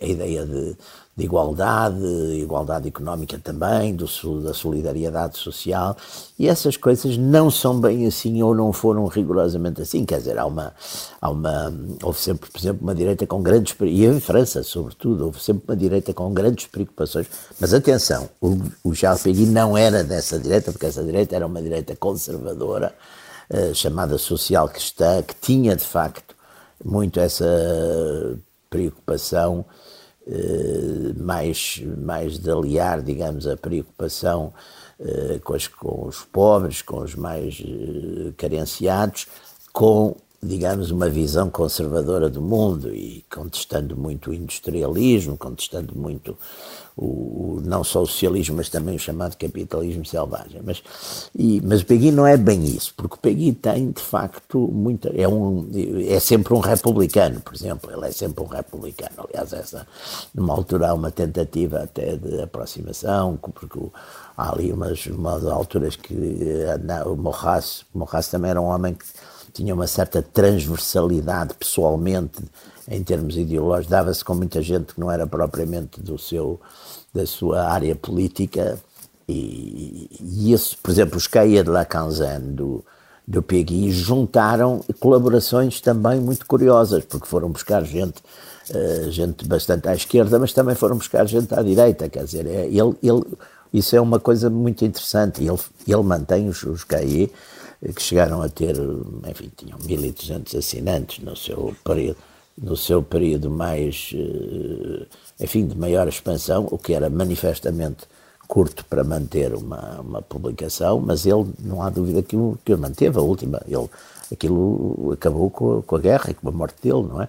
a 0.00 0.06
ideia 0.06 0.46
de, 0.46 0.76
de 1.14 1.24
igualdade, 1.24 2.02
igualdade 2.40 2.88
económica 2.88 3.38
também, 3.38 3.94
do, 3.94 4.06
da 4.40 4.54
solidariedade 4.54 5.36
social, 5.36 5.94
e 6.38 6.48
essas 6.48 6.78
coisas 6.78 7.18
não 7.18 7.50
são 7.50 7.78
bem 7.78 8.06
assim 8.06 8.42
ou 8.42 8.54
não 8.54 8.72
foram 8.72 9.06
rigorosamente 9.06 9.82
assim. 9.82 10.06
Quer 10.06 10.18
dizer, 10.18 10.38
há 10.38 10.46
uma, 10.46 10.72
há 11.20 11.30
uma, 11.30 11.72
houve 12.02 12.18
sempre, 12.18 12.50
por 12.50 12.58
exemplo, 12.58 12.82
uma 12.82 12.94
direita 12.94 13.26
com 13.26 13.42
grandes, 13.42 13.76
e 13.82 14.06
em 14.06 14.20
França, 14.20 14.62
sobretudo, 14.62 15.26
houve 15.26 15.42
sempre 15.42 15.64
uma 15.68 15.76
direita 15.76 16.14
com 16.14 16.32
grandes 16.32 16.66
preocupações. 16.66 17.26
Mas 17.60 17.74
atenção, 17.74 18.30
o, 18.40 18.58
o 18.82 18.94
Charles 18.94 19.22
Péguy 19.22 19.44
não 19.44 19.76
era 19.76 20.02
dessa 20.02 20.38
direita, 20.38 20.72
porque 20.72 20.86
essa 20.86 21.04
direita 21.04 21.36
era 21.36 21.46
uma 21.46 21.60
direita 21.60 21.94
conservadora, 21.94 22.94
uh, 23.50 23.74
chamada 23.74 24.16
social 24.16 24.66
cristã, 24.66 25.22
que 25.22 25.34
tinha 25.34 25.76
de 25.76 25.84
facto 25.84 26.39
muito 26.84 27.20
essa 27.20 27.44
preocupação 28.68 29.64
eh, 30.26 31.12
mais, 31.18 31.82
mais 31.98 32.38
de 32.38 32.50
aliar, 32.50 33.02
digamos, 33.02 33.46
a 33.46 33.56
preocupação 33.56 34.52
eh, 34.98 35.40
com, 35.42 35.54
as, 35.54 35.66
com 35.66 36.06
os 36.06 36.22
pobres, 36.22 36.82
com 36.82 36.98
os 37.00 37.14
mais 37.14 37.60
eh, 37.60 38.32
carenciados, 38.36 39.26
com 39.72 40.16
digamos, 40.42 40.90
uma 40.90 41.08
visão 41.08 41.50
conservadora 41.50 42.30
do 42.30 42.40
mundo 42.40 42.94
e 42.94 43.24
contestando 43.30 43.94
muito 43.94 44.30
o 44.30 44.34
industrialismo, 44.34 45.36
contestando 45.36 45.94
muito 45.94 46.36
o, 47.00 47.56
o 47.56 47.60
não 47.64 47.82
só 47.82 48.02
o 48.02 48.06
socialismo, 48.06 48.56
mas 48.56 48.68
também 48.68 48.94
o 48.94 48.98
chamado 48.98 49.36
capitalismo 49.36 50.04
selvagem. 50.04 50.60
Mas, 50.62 50.82
e, 51.34 51.60
mas 51.64 51.80
o 51.80 51.86
Peggy 51.86 52.10
não 52.10 52.26
é 52.26 52.36
bem 52.36 52.62
isso, 52.64 52.92
porque 52.94 53.14
o 53.14 53.18
Peggy 53.18 53.52
tem, 53.52 53.90
de 53.90 54.02
facto, 54.02 54.58
muita, 54.58 55.08
é, 55.08 55.26
um, 55.26 55.68
é 56.06 56.20
sempre 56.20 56.52
um 56.52 56.60
republicano, 56.60 57.40
por 57.40 57.54
exemplo, 57.54 57.90
ele 57.90 58.06
é 58.06 58.12
sempre 58.12 58.44
um 58.44 58.46
republicano. 58.46 59.12
Aliás, 59.16 59.52
essa, 59.52 59.86
numa 60.34 60.52
altura 60.52 60.90
há 60.90 60.94
uma 60.94 61.10
tentativa 61.10 61.80
até 61.82 62.16
de 62.16 62.42
aproximação, 62.42 63.36
porque 63.36 63.80
há 64.36 64.52
ali 64.52 64.70
umas, 64.70 65.06
umas 65.06 65.44
alturas 65.46 65.96
que 65.96 66.14
eh, 66.14 67.04
o 67.06 67.16
Morras, 67.16 67.84
Morras 67.94 68.28
também 68.28 68.50
era 68.50 68.60
um 68.60 68.66
homem 68.66 68.94
que 68.94 69.06
tinha 69.52 69.74
uma 69.74 69.86
certa 69.86 70.22
transversalidade 70.22 71.54
pessoalmente, 71.54 72.42
em 72.88 73.02
termos 73.02 73.36
ideológicos, 73.36 73.90
dava-se 73.90 74.24
com 74.24 74.34
muita 74.34 74.60
gente 74.62 74.94
que 74.94 75.00
não 75.00 75.10
era 75.10 75.26
propriamente 75.26 76.00
do 76.00 76.18
seu, 76.18 76.60
da 77.14 77.26
sua 77.26 77.64
área 77.68 77.94
política, 77.94 78.78
e, 79.28 80.10
e 80.20 80.52
isso, 80.52 80.76
por 80.82 80.90
exemplo, 80.90 81.16
os 81.16 81.28
Caia 81.28 81.62
de 81.62 81.70
Lacanzan 81.70 82.40
do, 82.40 82.84
do 83.26 83.40
PGI 83.40 83.92
juntaram 83.92 84.84
colaborações 84.98 85.80
também 85.80 86.20
muito 86.20 86.44
curiosas, 86.46 87.04
porque 87.04 87.28
foram 87.28 87.48
buscar 87.48 87.84
gente, 87.84 88.20
uh, 88.70 89.10
gente 89.10 89.46
bastante 89.46 89.88
à 89.88 89.94
esquerda, 89.94 90.36
mas 90.38 90.52
também 90.52 90.74
foram 90.74 90.96
buscar 90.96 91.24
gente 91.26 91.54
à 91.54 91.62
direita, 91.62 92.08
quer 92.08 92.24
dizer, 92.24 92.44
é, 92.46 92.66
ele, 92.66 92.96
ele, 93.00 93.22
isso 93.72 93.94
é 93.94 94.00
uma 94.00 94.18
coisa 94.18 94.50
muito 94.50 94.84
interessante, 94.84 95.44
ele, 95.44 95.58
ele 95.86 96.02
mantém 96.02 96.48
os, 96.48 96.60
os 96.64 96.82
CAE 96.82 97.30
que 97.94 98.02
chegaram 98.02 98.42
a 98.42 98.48
ter, 98.48 98.76
enfim, 99.28 99.50
tinham 99.56 99.78
1.200 99.78 100.58
assinantes 100.58 101.24
no 101.24 101.34
seu 101.34 101.74
período, 101.82 102.18
no 102.60 102.76
seu 102.76 103.02
período 103.02 103.50
mais, 103.50 104.10
eh, 104.14 105.06
enfim, 105.40 105.66
de 105.66 105.76
maior 105.76 106.06
expansão, 106.06 106.68
o 106.70 106.76
que 106.76 106.92
era 106.92 107.08
manifestamente 107.08 108.06
curto 108.46 108.84
para 108.84 109.02
manter 109.02 109.54
uma, 109.54 110.00
uma 110.00 110.20
publicação, 110.20 111.00
mas 111.00 111.24
ele, 111.24 111.46
não 111.60 111.82
há 111.82 111.88
dúvida 111.88 112.22
que 112.22 112.36
o, 112.36 112.58
que 112.64 112.74
o 112.74 112.78
manteve, 112.78 113.16
a 113.16 113.22
última, 113.22 113.62
ele, 113.66 113.88
aquilo 114.30 115.12
acabou 115.12 115.48
com 115.48 115.78
a, 115.78 115.82
com 115.82 115.96
a 115.96 116.00
guerra 116.00 116.30
e 116.30 116.34
com 116.34 116.48
a 116.48 116.52
morte 116.52 116.82
dele, 116.82 117.02
não 117.08 117.22
é? 117.22 117.28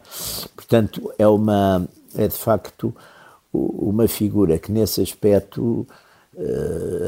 Portanto, 0.55 1.13
é 1.17 1.27
uma, 1.27 1.87
é 2.15 2.27
de 2.27 2.35
facto 2.35 2.93
uma 3.53 4.07
figura 4.07 4.57
que 4.57 4.71
nesse 4.71 5.01
aspecto 5.01 5.85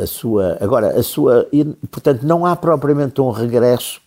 a 0.01 0.05
sua. 0.05 0.57
Agora, 0.59 0.99
a 0.99 1.03
sua. 1.03 1.47
Portanto, 1.89 2.23
não 2.23 2.45
há 2.45 2.55
propriamente 2.55 3.21
um 3.21 3.31
regresso, 3.31 4.01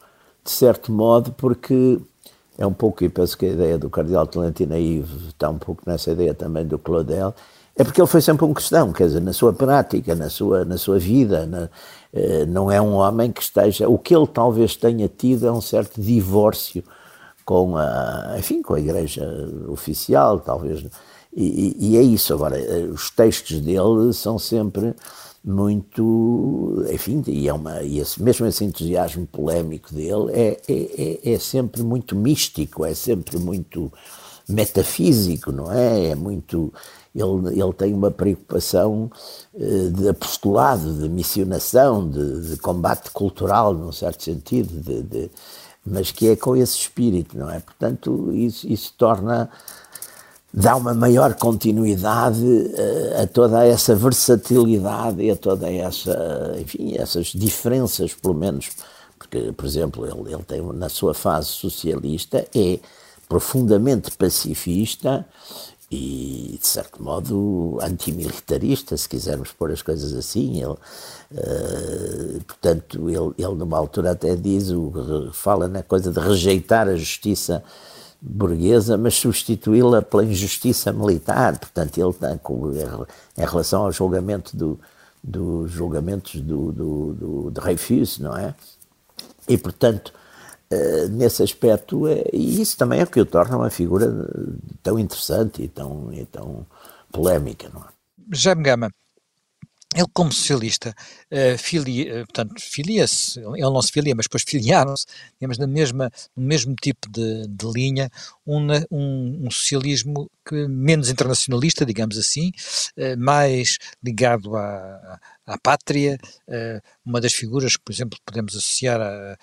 de 0.44 0.50
certo 0.50 0.92
modo, 0.92 1.32
porque 1.32 1.98
é 2.58 2.66
um 2.66 2.72
pouco, 2.72 3.04
e 3.04 3.08
penso 3.08 3.36
que 3.36 3.46
a 3.46 3.50
ideia 3.50 3.78
do 3.78 3.90
Cardeal 3.90 4.26
Tolentino 4.26 4.74
aí 4.74 5.04
está 5.28 5.50
um 5.50 5.58
pouco 5.58 5.82
nessa 5.86 6.10
ideia 6.10 6.34
também 6.34 6.66
do 6.66 6.78
Claudel, 6.78 7.34
é 7.76 7.84
porque 7.84 8.00
ele 8.00 8.08
foi 8.08 8.22
sempre 8.22 8.46
um 8.46 8.54
cristão, 8.54 8.92
quer 8.92 9.06
dizer, 9.06 9.20
na 9.20 9.34
sua 9.34 9.52
prática, 9.52 10.14
na 10.14 10.30
sua, 10.30 10.64
na 10.64 10.78
sua 10.78 10.98
vida, 10.98 11.44
na, 11.44 11.68
eh, 12.12 12.46
não 12.46 12.70
é 12.70 12.80
um 12.80 12.94
homem 12.94 13.30
que 13.30 13.42
esteja. 13.42 13.86
O 13.86 13.98
que 13.98 14.16
ele 14.16 14.26
talvez 14.26 14.76
tenha 14.76 15.08
tido 15.08 15.46
é 15.46 15.52
um 15.52 15.60
certo 15.60 16.00
divórcio 16.00 16.82
com 17.44 17.76
a, 17.76 18.34
enfim, 18.38 18.62
com 18.62 18.72
a 18.74 18.80
igreja 18.80 19.22
oficial, 19.68 20.40
talvez 20.40 20.84
e, 21.36 21.76
e, 21.78 21.96
é 21.98 22.02
isso. 22.02 22.32
Agora, 22.32 22.58
eh, 22.58 22.88
os 22.90 23.10
textos 23.10 23.60
dele 23.60 24.12
são 24.14 24.38
sempre 24.38 24.94
muito. 25.44 26.82
Enfim, 26.90 27.22
e, 27.26 27.46
é 27.46 27.52
uma, 27.52 27.82
e 27.82 27.98
esse, 27.98 28.22
mesmo 28.22 28.46
esse 28.46 28.64
entusiasmo 28.64 29.26
polémico 29.26 29.94
dele 29.94 30.32
é, 30.32 30.60
é, 30.66 31.28
é, 31.28 31.34
é 31.34 31.38
sempre 31.38 31.82
muito 31.82 32.16
místico, 32.16 32.86
é 32.86 32.94
sempre 32.94 33.38
muito 33.38 33.92
metafísico, 34.48 35.52
não 35.52 35.70
é? 35.70 36.06
É 36.06 36.14
muito. 36.14 36.72
Ele, 37.14 37.60
ele 37.60 37.72
tem 37.72 37.94
uma 37.94 38.10
preocupação 38.10 39.10
uh, 39.54 39.90
de 39.90 40.08
apostolado, 40.08 40.94
de 40.94 41.08
missionação, 41.08 42.08
de, 42.08 42.50
de, 42.50 42.56
combate 42.58 43.10
cultural, 43.10 43.72
num 43.72 43.92
certo 43.92 44.22
sentido, 44.22 44.80
de, 44.80 45.02
de, 45.02 45.30
mas 45.84 46.10
que 46.10 46.28
é 46.28 46.36
com 46.36 46.54
esse 46.54 46.76
espírito, 46.76 47.38
não 47.38 47.50
é? 47.50 47.60
Portanto, 47.60 48.32
isso, 48.34 48.66
isso 48.68 48.92
torna 48.98 49.48
dá 50.56 50.74
uma 50.74 50.94
maior 50.94 51.34
continuidade 51.34 52.42
uh, 52.42 53.22
a 53.22 53.26
toda 53.26 53.62
essa 53.66 53.94
versatilidade 53.94 55.22
e 55.22 55.30
a 55.30 55.36
toda 55.36 55.70
essa, 55.70 56.56
enfim, 56.58 56.96
essas 56.96 57.26
diferenças, 57.26 58.14
pelo 58.14 58.32
menos, 58.32 58.70
porque, 59.18 59.52
por 59.52 59.66
exemplo, 59.66 60.06
ele, 60.06 60.32
ele 60.32 60.42
tem, 60.44 60.62
na 60.72 60.88
sua 60.88 61.12
fase 61.12 61.48
socialista, 61.48 62.46
é 62.54 62.78
profundamente 63.28 64.10
pacifista 64.12 65.26
e, 65.90 66.58
de 66.58 66.66
certo 66.66 67.02
modo, 67.02 67.78
antimilitarista, 67.82 68.96
se 68.96 69.06
quisermos 69.06 69.52
pôr 69.52 69.72
as 69.72 69.82
coisas 69.82 70.14
assim. 70.14 70.62
Ele, 70.62 70.72
uh, 70.72 72.44
portanto, 72.46 73.10
ele, 73.10 73.34
ele, 73.36 73.54
numa 73.56 73.76
altura 73.76 74.12
até 74.12 74.34
diz, 74.34 74.70
o, 74.70 75.30
fala 75.34 75.68
na 75.68 75.82
coisa 75.82 76.10
de 76.10 76.18
rejeitar 76.18 76.88
a 76.88 76.96
justiça 76.96 77.62
burguesa, 78.20 78.96
mas 78.96 79.14
substituí-la 79.14 80.02
pela 80.02 80.24
injustiça 80.24 80.92
militar. 80.92 81.58
Portanto, 81.58 81.98
ele 81.98 82.12
com, 82.38 82.72
em 82.72 83.44
relação 83.44 83.84
ao 83.84 83.92
julgamento 83.92 84.56
do, 84.56 84.78
dos 85.22 85.70
julgamentos 85.70 86.40
do, 86.40 86.72
do, 86.72 87.14
do, 87.14 87.50
de 87.50 87.60
não 88.22 88.36
é? 88.36 88.54
E, 89.48 89.56
portanto, 89.56 90.12
uh, 90.72 91.08
nesse 91.10 91.42
aspecto, 91.42 92.06
é, 92.06 92.24
e 92.32 92.60
isso 92.60 92.76
também 92.76 93.00
é 93.00 93.04
o 93.04 93.06
que 93.06 93.20
o 93.20 93.26
torna 93.26 93.56
uma 93.56 93.70
figura 93.70 94.12
tão 94.82 94.98
interessante 94.98 95.62
e 95.62 95.68
tão, 95.68 96.12
e 96.12 96.24
tão 96.24 96.66
polémica, 97.12 97.68
não 97.72 97.82
é? 97.82 97.86
Jaime 98.32 98.62
Gama, 98.62 98.90
ele 99.96 100.08
como 100.12 100.30
socialista 100.30 100.94
uh, 101.32 102.26
portanto, 102.26 102.60
filia-se, 102.60 103.40
ele 103.40 103.60
não 103.60 103.80
se 103.80 103.90
filia, 103.90 104.14
mas 104.14 104.26
depois 104.26 104.44
filiaram-se, 104.46 105.06
digamos, 105.40 105.56
na 105.58 105.66
mesma, 105.66 106.10
no 106.36 106.42
mesmo 106.42 106.74
tipo 106.74 107.10
de, 107.10 107.46
de 107.48 107.66
linha, 107.72 108.10
um, 108.46 108.66
um, 108.90 109.46
um, 109.46 109.50
socialismo 109.50 110.30
que, 110.44 110.68
menos 110.68 111.08
internacionalista, 111.08 111.86
digamos 111.86 112.18
assim, 112.18 112.52
uh, 112.98 113.18
mais 113.18 113.78
ligado 114.04 114.54
à, 114.54 115.18
à 115.46 115.58
pátria, 115.58 116.18
uma 117.04 117.20
das 117.20 117.32
figuras 117.32 117.76
que, 117.76 117.82
por 117.82 117.92
exemplo, 117.92 118.18
podemos 118.24 118.56
associar 118.56 119.00
a, 119.00 119.38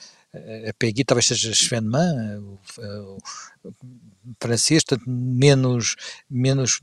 a 0.70 0.74
Peggy 0.78 1.04
talvez 1.04 1.28
seja 1.28 1.54
Sven 1.54 1.82
Mann, 1.82 2.58
o, 2.78 3.18
o 3.63 3.74
francês, 4.39 4.84
portanto, 4.84 5.10
menos, 5.10 5.96
menos 6.30 6.82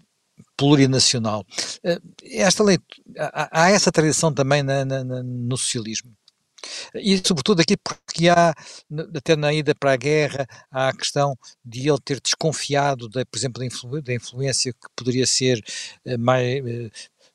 plurinacional. 0.60 1.42
Eh, 1.82 1.98
esta 2.22 2.62
lei, 2.62 2.78
há, 3.16 3.70
essa 3.70 3.90
tradição 3.90 4.30
também 4.30 4.62
na, 4.62 4.84
na, 4.84 5.02
no 5.02 5.56
socialismo. 5.56 6.14
E 6.94 7.16
sobretudo 7.26 7.60
aqui 7.62 7.78
porque 7.78 8.28
há, 8.28 8.54
até 9.16 9.34
na 9.34 9.54
ida 9.54 9.74
para 9.74 9.94
a 9.94 9.96
guerra, 9.96 10.46
há 10.70 10.88
a 10.88 10.92
questão 10.92 11.34
de 11.64 11.88
ele 11.88 11.98
ter 12.04 12.20
desconfiado, 12.20 13.08
de, 13.08 13.24
por 13.24 13.38
exemplo, 13.38 13.60
da, 13.60 13.66
influ, 13.66 14.02
da 14.02 14.12
influência 14.12 14.70
que 14.70 14.88
poderia 14.94 15.26
ser 15.26 15.64
eh, 16.04 16.18
mais, 16.18 16.62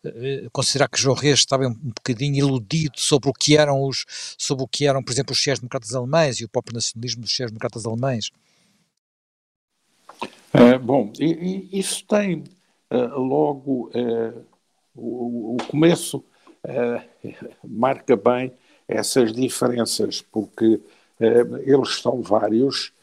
eh, 0.03 0.47
considerar 0.51 0.87
que 0.87 1.01
Jaurès 1.01 1.39
estava 1.39 1.65
um, 1.65 1.73
bocadinho 1.73 2.35
iludido 2.35 2.99
sobre 2.99 3.27
o 3.27 3.33
que 3.33 3.57
eram 3.57 3.81
os, 3.81 4.05
sobre 4.37 4.63
o 4.63 4.67
que 4.67 4.85
eram, 4.85 5.01
por 5.03 5.11
exemplo, 5.11 5.31
os 5.31 5.39
sociais-democratas 5.39 5.95
alemães 5.95 6.39
e 6.39 6.45
o 6.45 6.49
próprio 6.49 6.75
nacionalismo 6.75 7.23
dos 7.23 7.31
sociais-democratas 7.31 7.87
alemães. 7.87 8.29
É, 10.53 10.77
bom, 10.77 11.11
isso 11.19 12.05
tem 12.05 12.43
logo 12.91 13.89
eh, 13.93 14.33
o, 14.95 15.55
o, 15.55 15.57
começo 15.69 16.23
eh, 16.63 17.03
marca 17.63 18.15
bem 18.15 18.53
essas 18.87 19.33
diferenças, 19.33 20.21
porque 20.21 20.79
eles 21.19 22.01
são 22.01 22.21
vários, 22.21 22.93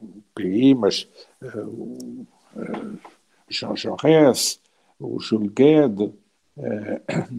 o 0.00 0.18
PI, 0.34 0.74
mas 0.74 1.08
o 1.40 2.26
Jean 3.48 3.76
Jaurès, 3.76 4.60
o 4.98 5.18
Jules 5.20 5.52
Gued, 5.52 6.12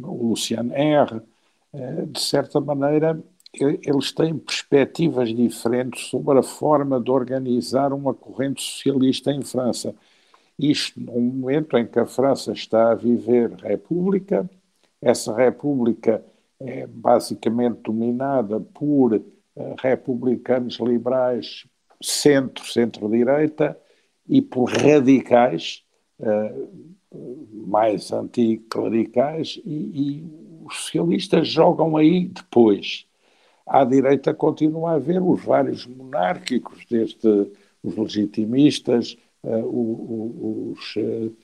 o 0.01 0.29
Lucian 0.29 0.71
R., 0.73 1.21
de 2.07 2.19
certa 2.19 2.59
maneira, 2.59 3.21
eles 3.53 4.11
têm 4.11 4.37
perspectivas 4.37 5.29
diferentes 5.33 6.07
sobre 6.07 6.39
a 6.39 6.43
forma 6.43 6.99
de 6.99 7.11
organizar 7.11 7.93
uma 7.93 8.13
corrente 8.13 8.61
socialista 8.61 9.31
em 9.31 9.41
França. 9.41 9.95
Isto 10.57 10.99
num 10.99 11.21
momento 11.21 11.77
em 11.77 11.85
que 11.85 11.99
a 11.99 12.05
França 12.05 12.53
está 12.53 12.91
a 12.91 12.95
viver 12.95 13.51
república, 13.55 14.49
essa 15.01 15.35
república 15.35 16.23
é 16.59 16.87
basicamente 16.87 17.81
dominada 17.83 18.59
por 18.59 19.13
uh, 19.13 19.21
republicanos 19.81 20.79
liberais 20.79 21.65
centro, 22.01 22.65
centro-direita 22.65 23.77
e 24.27 24.41
por 24.41 24.65
radicais 24.71 25.83
uh, 26.19 26.95
mais 27.67 28.11
anticlericais 28.11 29.61
e, 29.65 29.73
e 29.73 30.65
os 30.65 30.75
socialistas 30.75 31.47
jogam 31.47 31.95
aí 31.97 32.27
depois. 32.27 33.05
À 33.67 33.83
direita 33.83 34.33
continua 34.33 34.91
a 34.91 34.95
haver 34.95 35.21
os 35.21 35.43
vários 35.43 35.85
monárquicos, 35.85 36.85
desde 36.89 37.51
os 37.83 37.95
legitimistas, 37.95 39.17
os 39.63 40.95
uh, 40.95 41.35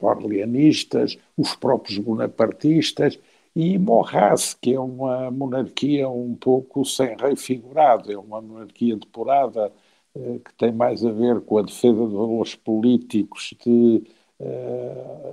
orleanistas, 0.00 1.18
os 1.36 1.54
próprios 1.54 1.98
bonapartistas 1.98 3.18
e 3.54 3.78
Morras, 3.78 4.54
que 4.54 4.74
é 4.74 4.80
uma 4.80 5.30
monarquia 5.30 6.08
um 6.08 6.34
pouco 6.34 6.84
sem 6.84 7.16
rei 7.16 7.36
figurado, 7.36 8.10
é 8.10 8.18
uma 8.18 8.40
monarquia 8.40 8.96
depurada 8.96 9.72
que 10.14 10.54
tem 10.56 10.72
mais 10.72 11.04
a 11.04 11.10
ver 11.10 11.40
com 11.40 11.58
a 11.58 11.62
defesa 11.62 12.06
de 12.06 12.14
valores 12.14 12.54
políticos, 12.54 13.54
de 13.64 14.02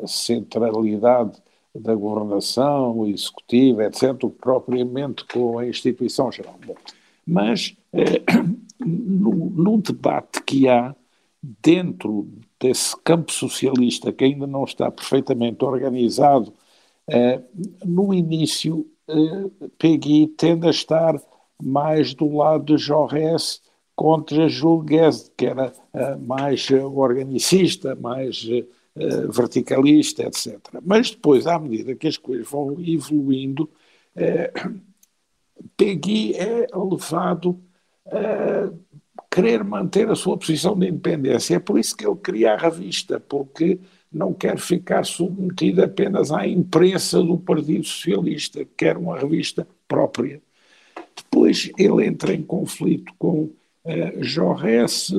centralidade 0.08 1.42
da 1.74 1.96
governação 1.96 3.08
executiva, 3.08 3.86
etc., 3.86 4.14
propriamente 4.40 5.26
com 5.26 5.58
a 5.58 5.68
instituição 5.68 6.32
geral. 6.32 6.60
Mas 7.26 7.76
no, 8.80 9.50
no 9.50 9.78
debate 9.78 10.44
que 10.44 10.68
há 10.68 10.96
dentro 11.42 12.28
desse 12.60 12.96
campo 13.04 13.32
socialista 13.32 14.14
que 14.14 14.24
ainda 14.24 14.46
não 14.46 14.64
está 14.64 14.92
perfeitamente 14.92 15.66
organizado, 15.66 16.54
eh, 17.08 17.42
no 17.84 18.14
início 18.14 18.86
eh, 19.08 19.68
Peggy 19.78 20.28
tende 20.28 20.68
a 20.68 20.70
estar 20.70 21.20
mais 21.62 22.14
do 22.14 22.36
lado 22.36 22.66
de 22.66 22.78
Jaurès 22.78 23.62
contra 23.96 24.48
Jules 24.48 24.86
Guesde, 24.86 25.32
que 25.36 25.46
era 25.48 25.74
eh, 25.94 26.16
mais 26.18 26.70
organicista, 26.72 27.96
mais 27.96 28.48
verticalista, 29.30 30.24
etc. 30.24 30.60
Mas 30.84 31.12
depois, 31.12 31.48
à 31.48 31.58
medida 31.58 31.96
que 31.96 32.08
as 32.08 32.18
coisas 32.18 32.48
vão 32.50 32.76
evoluindo, 32.80 33.70
Peggy 35.78 36.34
é 36.36 36.68
levado 36.76 37.58
querer 39.30 39.64
manter 39.64 40.10
a 40.10 40.16
sua 40.16 40.38
posição 40.38 40.78
de 40.78 40.88
independência. 40.88 41.56
É 41.56 41.60
por 41.60 41.80
isso 41.80 41.96
que 41.96 42.06
ele 42.06 42.16
cria 42.16 42.54
a 42.54 42.58
revista, 42.58 43.20
porque 43.20 43.80
não 44.12 44.34
quer 44.34 44.58
ficar 44.58 45.06
submetido 45.06 45.84
apenas 45.84 46.32
à 46.32 46.48
imprensa 46.48 47.22
do 47.24 47.38
Partido 47.38 47.86
Socialista, 47.86 48.66
quer 48.76 48.98
uma 48.98 49.18
revista 49.18 49.68
própria. 49.88 50.42
Depois 51.16 51.72
ele 51.78 52.06
entra 52.06 52.34
em 52.34 52.42
conflito 52.42 53.14
com 53.18 53.44
uh, 53.44 54.24
Jaurès 54.24 55.14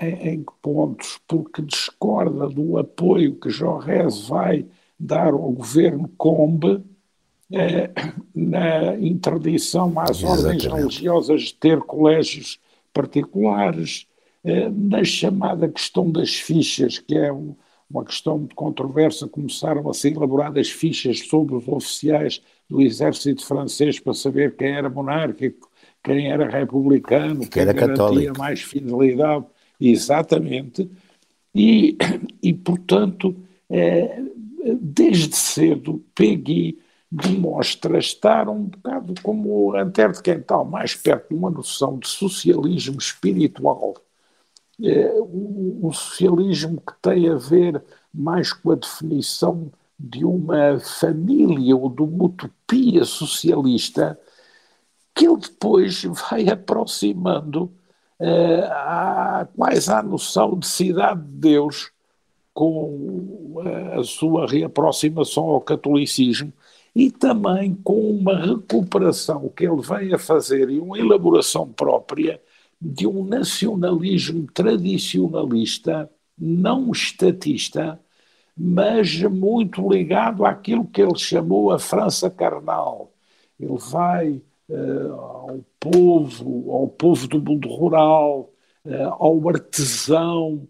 em, 0.00 0.28
em 0.30 0.44
que 0.44 0.52
pontos? 0.62 1.18
Porque 1.26 1.62
discorda 1.62 2.48
do 2.48 2.78
apoio 2.78 3.34
que 3.34 3.50
Jaurès 3.50 4.28
vai 4.28 4.66
dar 4.98 5.32
ao 5.32 5.50
governo 5.50 6.08
Combe 6.16 6.82
eh, 7.52 7.90
na 8.34 8.96
interdição 8.96 9.92
às 9.98 10.22
Exatamente. 10.22 10.68
ordens 10.68 10.72
religiosas 10.72 11.42
de 11.42 11.54
ter 11.54 11.80
colégios 11.80 12.58
particulares, 12.96 14.06
eh, 14.42 14.70
na 14.70 15.04
chamada 15.04 15.68
questão 15.68 16.10
das 16.10 16.34
fichas, 16.34 16.98
que 16.98 17.14
é 17.14 17.30
uma 17.30 18.02
questão 18.02 18.42
de 18.42 18.54
controvérsia, 18.54 19.28
começaram 19.28 19.86
a 19.90 19.92
ser 19.92 20.12
elaboradas 20.12 20.70
fichas 20.70 21.20
sobre 21.20 21.54
os 21.54 21.68
oficiais 21.68 22.40
do 22.68 22.80
exército 22.80 23.44
francês 23.44 24.00
para 24.00 24.14
saber 24.14 24.56
quem 24.56 24.74
era 24.74 24.88
monárquico, 24.88 25.70
quem 26.02 26.32
era 26.32 26.48
republicano, 26.48 27.40
quem, 27.40 27.48
quem 27.50 27.62
era 27.62 27.72
garantia 27.74 27.96
católico. 27.96 28.38
mais 28.38 28.62
fidelidade. 28.62 29.44
Exatamente. 29.78 30.90
E, 31.54 31.98
e 32.42 32.54
portanto, 32.54 33.36
é, 33.68 34.22
desde 34.80 35.36
cedo, 35.36 36.02
Peggy 36.14 36.78
demonstra 37.16 37.98
estar 37.98 38.48
um 38.48 38.64
bocado 38.64 39.14
como 39.22 39.74
Antero 39.74 40.12
de 40.12 40.22
Quental, 40.22 40.64
mais 40.64 40.94
perto 40.94 41.30
de 41.30 41.34
uma 41.34 41.50
noção 41.50 41.98
de 41.98 42.08
socialismo 42.08 42.98
espiritual. 42.98 43.94
É, 44.82 45.12
um, 45.20 45.80
um 45.84 45.92
socialismo 45.92 46.80
que 46.80 46.92
tem 47.00 47.28
a 47.30 47.36
ver 47.36 47.82
mais 48.12 48.52
com 48.52 48.72
a 48.72 48.74
definição 48.74 49.72
de 49.98 50.24
uma 50.24 50.78
família 50.78 51.74
ou 51.74 51.88
de 51.88 52.02
uma 52.02 52.24
utopia 52.24 53.04
socialista 53.04 54.18
que 55.14 55.26
ele 55.26 55.38
depois 55.38 56.02
vai 56.02 56.46
aproximando 56.48 57.72
mais 59.56 59.88
à 59.88 60.02
noção 60.02 60.58
de 60.58 60.66
cidade 60.66 61.22
de 61.22 61.38
Deus 61.38 61.90
com 62.52 63.54
a 63.98 64.02
sua 64.02 64.46
reaproximação 64.46 65.44
ao 65.44 65.60
catolicismo 65.60 66.52
e 66.96 67.10
também 67.10 67.74
com 67.84 68.10
uma 68.10 68.34
recuperação 68.38 69.50
que 69.50 69.66
ele 69.66 69.82
vem 69.82 70.14
a 70.14 70.18
fazer 70.18 70.70
e 70.70 70.80
uma 70.80 70.98
elaboração 70.98 71.68
própria 71.68 72.40
de 72.80 73.06
um 73.06 73.22
nacionalismo 73.22 74.46
tradicionalista, 74.54 76.10
não 76.38 76.90
estatista, 76.90 78.00
mas 78.56 79.20
muito 79.24 79.86
ligado 79.86 80.46
àquilo 80.46 80.86
que 80.86 81.02
ele 81.02 81.18
chamou 81.18 81.70
a 81.70 81.78
França 81.78 82.30
carnal. 82.30 83.12
Ele 83.60 83.76
vai 83.76 84.40
uh, 84.70 85.12
ao 85.12 85.60
povo, 85.78 86.72
ao 86.72 86.88
povo 86.88 87.28
do 87.28 87.38
mundo 87.42 87.68
rural, 87.68 88.50
uh, 88.86 89.08
ao 89.18 89.46
artesão, 89.50 90.66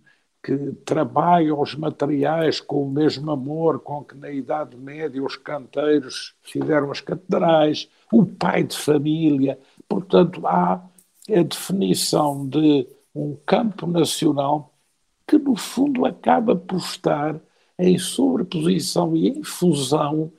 que 0.47 0.57
trabalham 0.85 1.61
os 1.61 1.75
materiais 1.75 2.61
com 2.61 2.85
o 2.85 2.89
mesmo 2.89 3.33
amor 3.33 3.81
com 3.81 4.05
que 4.05 4.17
na 4.17 4.31
Idade 4.31 4.77
Média 4.77 5.21
os 5.21 5.35
canteiros 5.35 6.37
fizeram 6.41 6.93
as 6.93 7.01
catedrais, 7.01 7.89
o 8.13 8.25
pai 8.25 8.63
de 8.63 8.77
família. 8.77 9.59
Portanto, 9.89 10.47
há 10.47 10.75
a 11.29 11.43
definição 11.43 12.47
de 12.47 12.87
um 13.13 13.37
campo 13.45 13.89
nacional 13.89 14.73
que, 15.27 15.37
no 15.37 15.57
fundo, 15.57 16.07
acaba 16.07 16.55
por 16.55 16.77
estar 16.77 17.41
em 17.77 17.99
sobreposição 17.99 19.17
e 19.17 19.31
em 19.31 19.43
fusão 19.43 20.31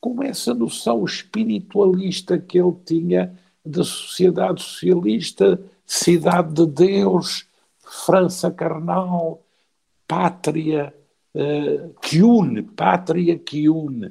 com 0.00 0.20
essa 0.24 0.52
noção 0.52 1.04
espiritualista 1.04 2.36
que 2.36 2.58
ele 2.58 2.74
tinha 2.84 3.38
da 3.64 3.84
sociedade 3.84 4.60
socialista, 4.60 5.62
cidade 5.86 6.52
de 6.52 6.66
Deus, 6.66 7.46
França 7.78 8.50
carnal, 8.50 9.42
pátria 10.12 10.94
uh, 11.34 11.94
que 12.02 12.22
une, 12.22 12.62
pátria 12.62 13.38
que 13.38 13.66
une. 13.70 14.08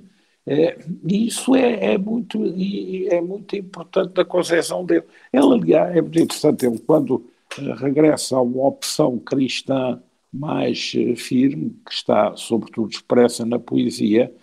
Uh, 0.48 0.98
e 1.08 1.28
isso 1.28 1.56
é, 1.56 1.94
é, 1.94 1.98
muito, 1.98 2.40
é 2.44 3.22
muito 3.22 3.56
importante 3.56 4.14
na 4.18 4.26
concepção 4.26 4.84
dele. 4.84 5.06
Ele, 5.32 5.54
aliás, 5.54 5.96
é 5.96 6.02
muito 6.02 6.20
interessante, 6.20 6.66
ele 6.66 6.80
quando 6.80 7.12
uh, 7.60 7.74
regressa 7.78 8.36
a 8.36 8.42
uma 8.42 8.66
opção 8.66 9.20
cristã 9.20 10.02
mais 10.34 10.92
firme, 11.18 11.76
que 11.86 11.94
está 11.94 12.36
sobretudo 12.36 12.90
expressa 12.90 13.46
na 13.46 13.60
poesia, 13.60 14.34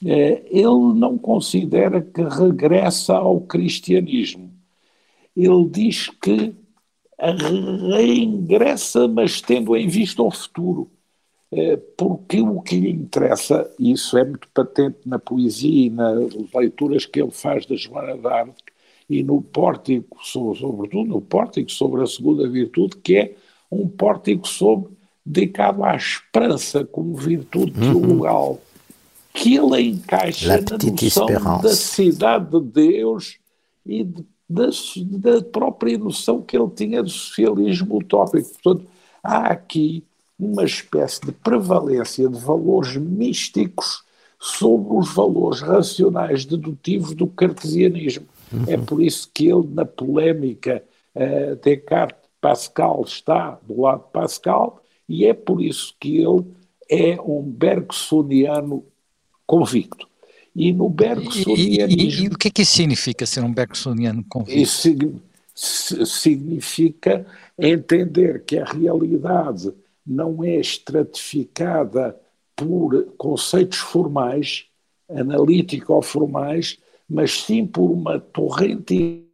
ele 0.00 0.94
não 0.94 1.18
considera 1.18 2.00
que 2.00 2.22
regressa 2.22 3.14
ao 3.14 3.40
cristianismo. 3.40 4.52
Ele 5.36 5.68
diz 5.68 6.08
que 6.08 6.54
reingressa, 7.18 9.08
mas 9.08 9.40
tendo 9.40 9.76
em 9.76 9.88
vista 9.88 10.22
o 10.22 10.30
futuro. 10.30 10.90
Eh, 11.54 11.76
porque 11.98 12.40
o 12.40 12.62
que 12.62 12.80
lhe 12.80 12.90
interessa, 12.90 13.70
e 13.78 13.92
isso 13.92 14.16
é 14.16 14.24
muito 14.24 14.48
patente 14.54 15.00
na 15.04 15.18
poesia 15.18 15.86
e 15.86 15.90
nas 15.90 16.34
leituras 16.54 17.04
que 17.04 17.20
ele 17.20 17.30
faz 17.30 17.66
da 17.66 17.76
Joana 17.76 18.16
d'Arc, 18.16 18.54
e 19.08 19.22
no 19.22 19.42
pórtico, 19.42 20.18
sobretudo 20.22 21.04
no 21.04 21.20
pórtico 21.20 21.70
sobre 21.70 22.02
a 22.02 22.06
segunda 22.06 22.48
virtude, 22.48 22.96
que 22.96 23.16
é 23.16 23.34
um 23.70 23.86
pórtico 23.86 24.48
sobre, 24.48 24.92
dedicado 25.26 25.84
à 25.84 25.94
esperança 25.94 26.86
como 26.86 27.14
virtude 27.16 27.72
teologal, 27.72 28.52
uhum. 28.52 28.58
que 29.34 29.56
ele 29.56 29.82
encaixa 29.82 30.56
na 30.56 30.78
noção 30.78 31.60
da 31.60 31.74
cidade 31.74 32.50
de 32.50 32.60
Deus 32.60 33.38
e 33.84 34.04
de 34.04 34.24
da, 34.52 34.68
da 35.30 35.42
própria 35.42 35.96
noção 35.96 36.42
que 36.42 36.56
ele 36.56 36.68
tinha 36.70 37.02
do 37.02 37.08
socialismo 37.08 37.96
utópico. 37.96 38.50
Portanto, 38.62 38.86
há 39.22 39.46
aqui 39.48 40.04
uma 40.42 40.64
espécie 40.64 41.20
de 41.20 41.30
prevalência 41.30 42.28
de 42.28 42.38
valores 42.38 42.96
místicos 42.96 44.02
sobre 44.40 44.96
os 44.96 45.14
valores 45.14 45.60
racionais 45.60 46.44
dedutivos 46.44 47.14
do 47.14 47.28
cartesianismo. 47.28 48.26
Uhum. 48.52 48.64
É 48.66 48.76
por 48.76 49.00
isso 49.00 49.30
que 49.32 49.46
ele, 49.46 49.68
na 49.72 49.84
polémica 49.84 50.82
uh, 51.14 51.54
Descartes-Pascal, 51.62 53.04
está 53.06 53.58
do 53.62 53.82
lado 53.82 54.04
de 54.04 54.12
Pascal, 54.12 54.82
e 55.08 55.24
é 55.26 55.32
por 55.32 55.62
isso 55.62 55.94
que 56.00 56.18
ele 56.18 56.44
é 56.90 57.20
um 57.20 57.42
bergsoniano 57.42 58.84
convicto. 59.46 60.08
E 60.56 60.72
no 60.72 60.88
bergsonianismo... 60.88 62.00
E, 62.00 62.22
e, 62.22 62.24
e, 62.24 62.28
o 62.28 62.36
que 62.36 62.48
é 62.48 62.50
que 62.50 62.62
isso 62.62 62.74
significa, 62.74 63.24
ser 63.24 63.44
um 63.44 63.54
bergsoniano 63.54 64.24
convicto? 64.28 64.60
Isso 64.60 65.20
significa 65.54 67.24
entender 67.56 68.42
que 68.44 68.58
a 68.58 68.64
realidade 68.64 69.72
não 70.06 70.42
é 70.42 70.56
estratificada 70.56 72.18
por 72.56 73.04
conceitos 73.16 73.78
formais, 73.78 74.66
analítico-formais, 75.08 76.78
mas 77.08 77.40
sim 77.40 77.66
por 77.66 77.90
uma 77.90 78.18
torrente 78.18 79.26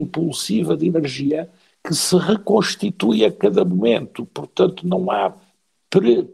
impulsiva 0.00 0.76
de 0.76 0.86
energia 0.86 1.50
que 1.84 1.94
se 1.94 2.16
reconstitui 2.16 3.24
a 3.24 3.32
cada 3.32 3.64
momento. 3.64 4.26
Portanto, 4.26 4.86
não 4.86 5.10
há 5.10 5.34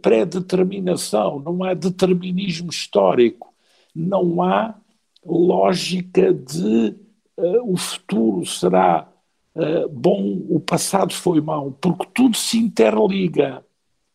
pré-determinação, 0.02 1.40
não 1.40 1.64
há 1.64 1.74
determinismo 1.74 2.70
histórico 2.70 3.54
não 3.96 4.42
há 4.42 4.74
lógica 5.24 6.32
de 6.32 6.94
uh, 7.38 7.72
o 7.72 7.76
futuro 7.76 8.44
será 8.44 9.08
uh, 9.54 9.88
bom, 9.88 10.44
o 10.50 10.60
passado 10.60 11.14
foi 11.14 11.40
mau, 11.40 11.72
porque 11.72 12.06
tudo 12.14 12.36
se 12.36 12.58
interliga. 12.58 13.64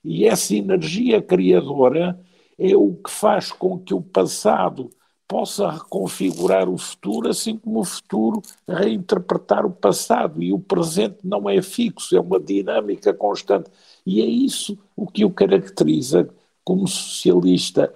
E 0.03 0.25
essa 0.25 0.55
energia 0.55 1.21
criadora 1.21 2.19
é 2.57 2.75
o 2.75 2.93
que 2.95 3.09
faz 3.11 3.51
com 3.51 3.79
que 3.79 3.93
o 3.93 4.01
passado 4.01 4.89
possa 5.27 5.71
reconfigurar 5.71 6.67
o 6.69 6.77
futuro, 6.77 7.29
assim 7.29 7.57
como 7.57 7.79
o 7.79 7.85
futuro 7.85 8.41
reinterpretar 8.67 9.65
o 9.65 9.71
passado. 9.71 10.43
E 10.43 10.51
o 10.51 10.59
presente 10.59 11.19
não 11.23 11.49
é 11.49 11.61
fixo, 11.61 12.15
é 12.15 12.19
uma 12.19 12.39
dinâmica 12.39 13.13
constante. 13.13 13.69
E 14.05 14.21
é 14.21 14.25
isso 14.25 14.77
o 14.95 15.07
que 15.07 15.23
o 15.23 15.31
caracteriza 15.31 16.29
como 16.63 16.87
socialista 16.87 17.93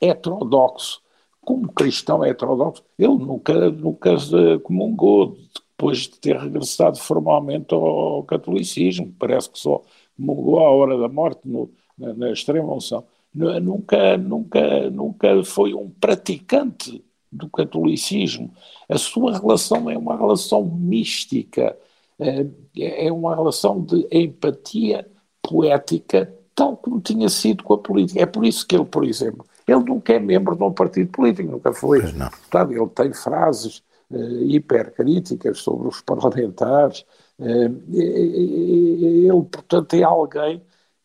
heterodoxo 0.00 1.00
como 1.46 1.72
cristão 1.72 2.24
heterodoxo, 2.24 2.82
ele 2.98 3.16
nunca, 3.18 3.70
nunca 3.70 4.16
comungou, 4.64 5.38
depois 5.70 5.98
de 5.98 6.18
ter 6.18 6.36
regressado 6.36 6.98
formalmente 6.98 7.72
ao, 7.72 8.24
catolicismo, 8.24 9.14
parece 9.16 9.48
que 9.50 9.58
só 9.58 9.80
comungou 10.16 10.60
à 10.60 10.70
hora 10.70 10.98
da 10.98 11.08
morte, 11.08 11.40
no, 11.44 11.70
na, 11.98 12.14
na 12.14 12.32
extrema 12.32 12.72
unção. 12.72 13.04
Nunca, 13.34 14.16
nunca, 14.16 14.90
nunca 14.90 15.44
foi 15.44 15.74
um 15.74 15.90
praticante 15.90 17.04
do 17.30 17.50
catolicismo. 17.50 18.50
A 18.88 18.96
sua 18.96 19.38
relação 19.38 19.90
é 19.90 19.98
uma 19.98 20.16
relação 20.16 20.64
mística, 20.64 21.76
é, 22.18 22.46
é 22.78 23.12
uma 23.12 23.34
relação 23.34 23.82
de 23.82 24.06
empatia 24.10 25.06
poética, 25.42 26.32
tal 26.54 26.76
como 26.76 27.00
tinha 27.00 27.28
sido 27.28 27.62
com 27.62 27.74
a 27.74 27.78
política. 27.78 28.22
É 28.22 28.26
por 28.26 28.44
isso 28.44 28.66
que 28.66 28.74
ele, 28.74 28.86
por 28.86 29.04
exemplo, 29.04 29.44
ele 29.68 29.84
nunca 29.84 30.14
é 30.14 30.18
membro 30.18 30.56
de 30.56 30.62
um 30.62 30.72
partido 30.72 31.10
político, 31.10 31.50
nunca 31.50 31.72
foi. 31.72 32.00
Portanto, 32.30 32.72
ele 32.72 32.86
tem 32.88 33.12
frases 33.12 33.82
uh, 34.10 34.42
hipercríticas 34.44 35.58
sobre 35.58 35.88
os 35.88 36.00
parlamentares. 36.00 37.04
Uh, 37.38 37.94
ele, 37.94 39.42
portanto, 39.50 39.94
é 39.94 40.02
alguém 40.02 40.62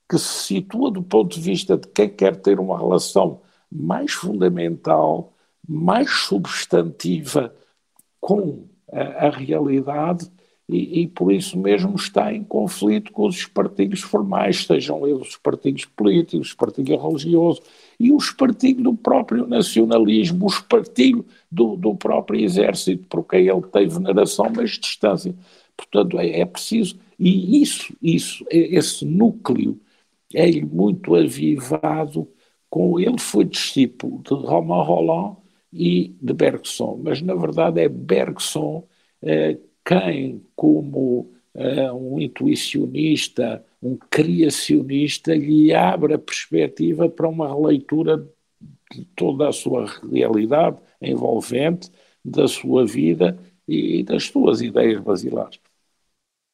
que 0.09 0.17
se 0.17 0.43
situa 0.45 0.91
do 0.91 1.03
ponto 1.03 1.35
de 1.35 1.41
vista 1.41 1.77
de 1.77 1.87
quem 1.87 2.09
quer 2.09 2.35
ter 2.35 2.59
uma 2.59 2.77
relação 2.77 3.41
mais 3.71 4.11
fundamental, 4.11 5.33
mais 5.67 6.09
substantiva 6.11 7.53
com 8.19 8.67
a, 8.91 9.27
a 9.27 9.29
realidade 9.29 10.29
e, 10.71 11.01
e, 11.01 11.07
por 11.07 11.33
isso 11.33 11.59
mesmo 11.59 11.95
está 11.95 12.33
em 12.33 12.43
conflito 12.45 13.11
com 13.11 13.27
os 13.27 13.45
partidos 13.45 13.99
formais, 13.99 14.65
sejam 14.65 15.05
eles 15.05 15.29
os 15.29 15.37
partidos 15.37 15.83
políticos, 15.83 16.47
os 16.47 16.53
partidos 16.53 17.01
religiosos 17.01 17.61
e 17.99 18.09
os 18.11 18.31
partidos 18.31 18.81
do 18.81 18.93
próprio 18.93 19.45
nacionalismo, 19.45 20.45
os 20.45 20.61
partidos 20.61 21.25
do, 21.51 21.75
do 21.75 21.93
próprio 21.93 22.39
exército, 22.39 23.05
porque 23.09 23.35
ele 23.35 23.61
tem 23.63 23.87
veneração, 23.87 24.49
mas 24.55 24.71
distância. 24.71 25.35
Portanto, 25.89 26.19
é, 26.19 26.41
é 26.41 26.45
preciso, 26.45 26.97
e 27.17 27.61
isso, 27.61 27.93
isso, 28.01 28.45
esse 28.49 29.05
núcleo 29.05 29.79
é 30.33 30.49
muito 30.61 31.15
avivado 31.15 32.27
com 32.69 32.99
ele 32.99 33.19
foi 33.19 33.45
discípulo 33.45 34.21
de 34.23 34.33
Romain 34.33 34.85
Roland 34.85 35.37
e 35.73 36.15
de 36.21 36.33
Bergson, 36.33 36.99
mas 37.03 37.21
na 37.21 37.35
verdade 37.35 37.81
é 37.81 37.89
Bergson 37.89 38.87
eh, 39.21 39.57
quem, 39.85 40.45
como 40.55 41.31
uh, 41.55 41.93
um 41.93 42.19
intuicionista, 42.19 43.65
um 43.81 43.97
criacionista, 43.97 45.33
lhe 45.35 45.73
abre 45.73 46.13
a 46.13 46.19
perspectiva 46.19 47.09
para 47.09 47.27
uma 47.27 47.47
releitura 47.53 48.25
de 48.91 49.05
toda 49.15 49.49
a 49.49 49.51
sua 49.51 49.85
realidade 50.11 50.77
envolvente, 51.01 51.89
da 52.23 52.47
sua 52.47 52.85
vida 52.85 53.37
e 53.67 54.03
das 54.03 54.25
suas 54.25 54.61
ideias 54.61 55.01
basilares. 55.01 55.59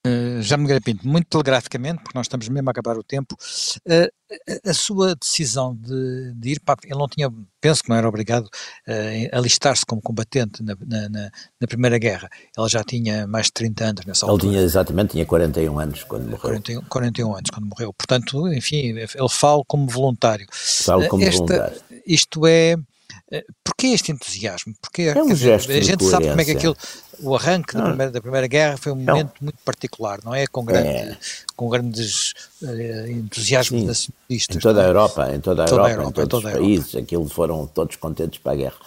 Uh, 0.07 0.41
já 0.41 0.55
me 0.57 0.67
Pinto, 0.79 1.07
muito 1.07 1.27
telegraficamente, 1.27 2.01
porque 2.03 2.17
nós 2.17 2.25
estamos 2.25 2.47
mesmo 2.49 2.69
a 2.69 2.71
acabar 2.71 2.97
o 2.97 3.03
tempo, 3.03 3.35
uh, 3.35 4.69
a, 4.69 4.73
sua 4.73 5.15
decisão 5.15 5.75
de, 5.75 6.33
de, 6.35 6.51
ir 6.51 6.59
para. 6.59 6.77
Ele 6.83 6.97
não 6.97 7.07
tinha, 7.07 7.31
penso 7.59 7.83
que 7.83 7.89
não 7.89 7.95
era 7.95 8.07
obrigado 8.07 8.45
uh, 8.45 9.29
a 9.31 9.37
alistar-se 9.37 9.85
como 9.85 10.01
combatente 10.01 10.63
na, 10.63 10.75
na, 10.85 11.09
na, 11.09 11.67
Primeira 11.67 11.97
Guerra. 11.97 12.29
Ele 12.57 12.69
já 12.69 12.83
tinha 12.83 13.25
mais 13.27 13.47
de 13.47 13.53
30 13.53 13.85
anos 13.85 14.05
nessa 14.05 14.25
ele 14.25 14.31
altura. 14.31 14.47
Ele 14.47 14.55
tinha, 14.57 14.65
exatamente, 14.65 15.11
tinha 15.11 15.25
41 15.25 15.79
anos 15.79 16.03
quando 16.03 16.23
morreu. 16.23 16.39
41, 16.39 16.81
41 16.83 17.35
anos 17.35 17.49
quando 17.49 17.65
morreu. 17.67 17.93
Portanto, 17.93 18.47
enfim, 18.53 18.97
ele 18.97 19.29
fala 19.29 19.63
como 19.67 19.87
voluntário. 19.87 20.45
Fala 20.51 21.07
como 21.07 21.23
Esta, 21.23 21.37
voluntário. 21.37 21.81
Isto 22.05 22.45
é 22.45 22.71
eh, 22.71 22.77
porquê 23.63 23.87
este 23.87 24.11
entusiasmo? 24.11 24.73
Porque 24.81 25.03
é 25.03 25.21
um 25.21 25.35
gesto 25.35 25.71
a 25.71 25.81
gente 25.81 26.03
sabe 26.05 26.29
como 26.29 26.41
é 26.41 26.45
que 26.45 26.51
aquilo, 26.51 26.75
o 27.19 27.35
arranque 27.35 27.73
da 27.75 27.83
primeira, 27.83 28.11
da 28.11 28.21
primeira, 28.21 28.47
Guerra 28.47 28.77
foi 28.77 28.91
um 28.91 28.95
momento 28.95 29.33
não. 29.39 29.45
muito 29.45 29.59
particular, 29.65 30.19
não 30.23 30.33
é? 30.33 30.47
Com, 30.47 30.63
grande, 30.63 30.87
é. 30.87 31.17
com 31.55 31.69
grandes 31.69 32.33
uh, 32.61 33.07
entusiasmos 33.07 33.81
Sim. 33.81 33.87
nacionalistas. 33.87 34.55
Em 34.55 34.59
toda 34.59 34.81
a 34.81 34.85
Europa, 34.85 35.35
em 35.35 35.39
toda 35.39 35.63
a 35.63 35.67
toda 35.67 35.81
Europa, 35.81 35.93
Europa, 35.93 36.21
em 36.21 36.27
todos 36.27 36.45
os 36.45 36.51
países, 36.51 36.95
aquilo 36.95 37.27
foram 37.27 37.67
todos 37.67 37.95
contentes 37.97 38.39
para 38.39 38.53
a 38.53 38.55
guerra. 38.55 38.77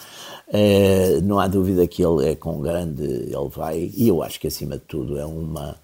Uh, 0.49 1.21
não 1.23 1.39
há 1.39 1.47
dúvida 1.47 1.87
que 1.87 2.03
ele 2.03 2.31
é 2.31 2.35
com 2.35 2.61
grande, 2.61 3.05
ele 3.05 3.49
vai, 3.55 3.91
e 3.95 4.09
eu 4.09 4.23
acho 4.23 4.41
que 4.41 4.49
acima 4.49 4.77
de 4.77 4.85
tudo 4.85 5.19
é 5.19 5.25
uma 5.25 5.77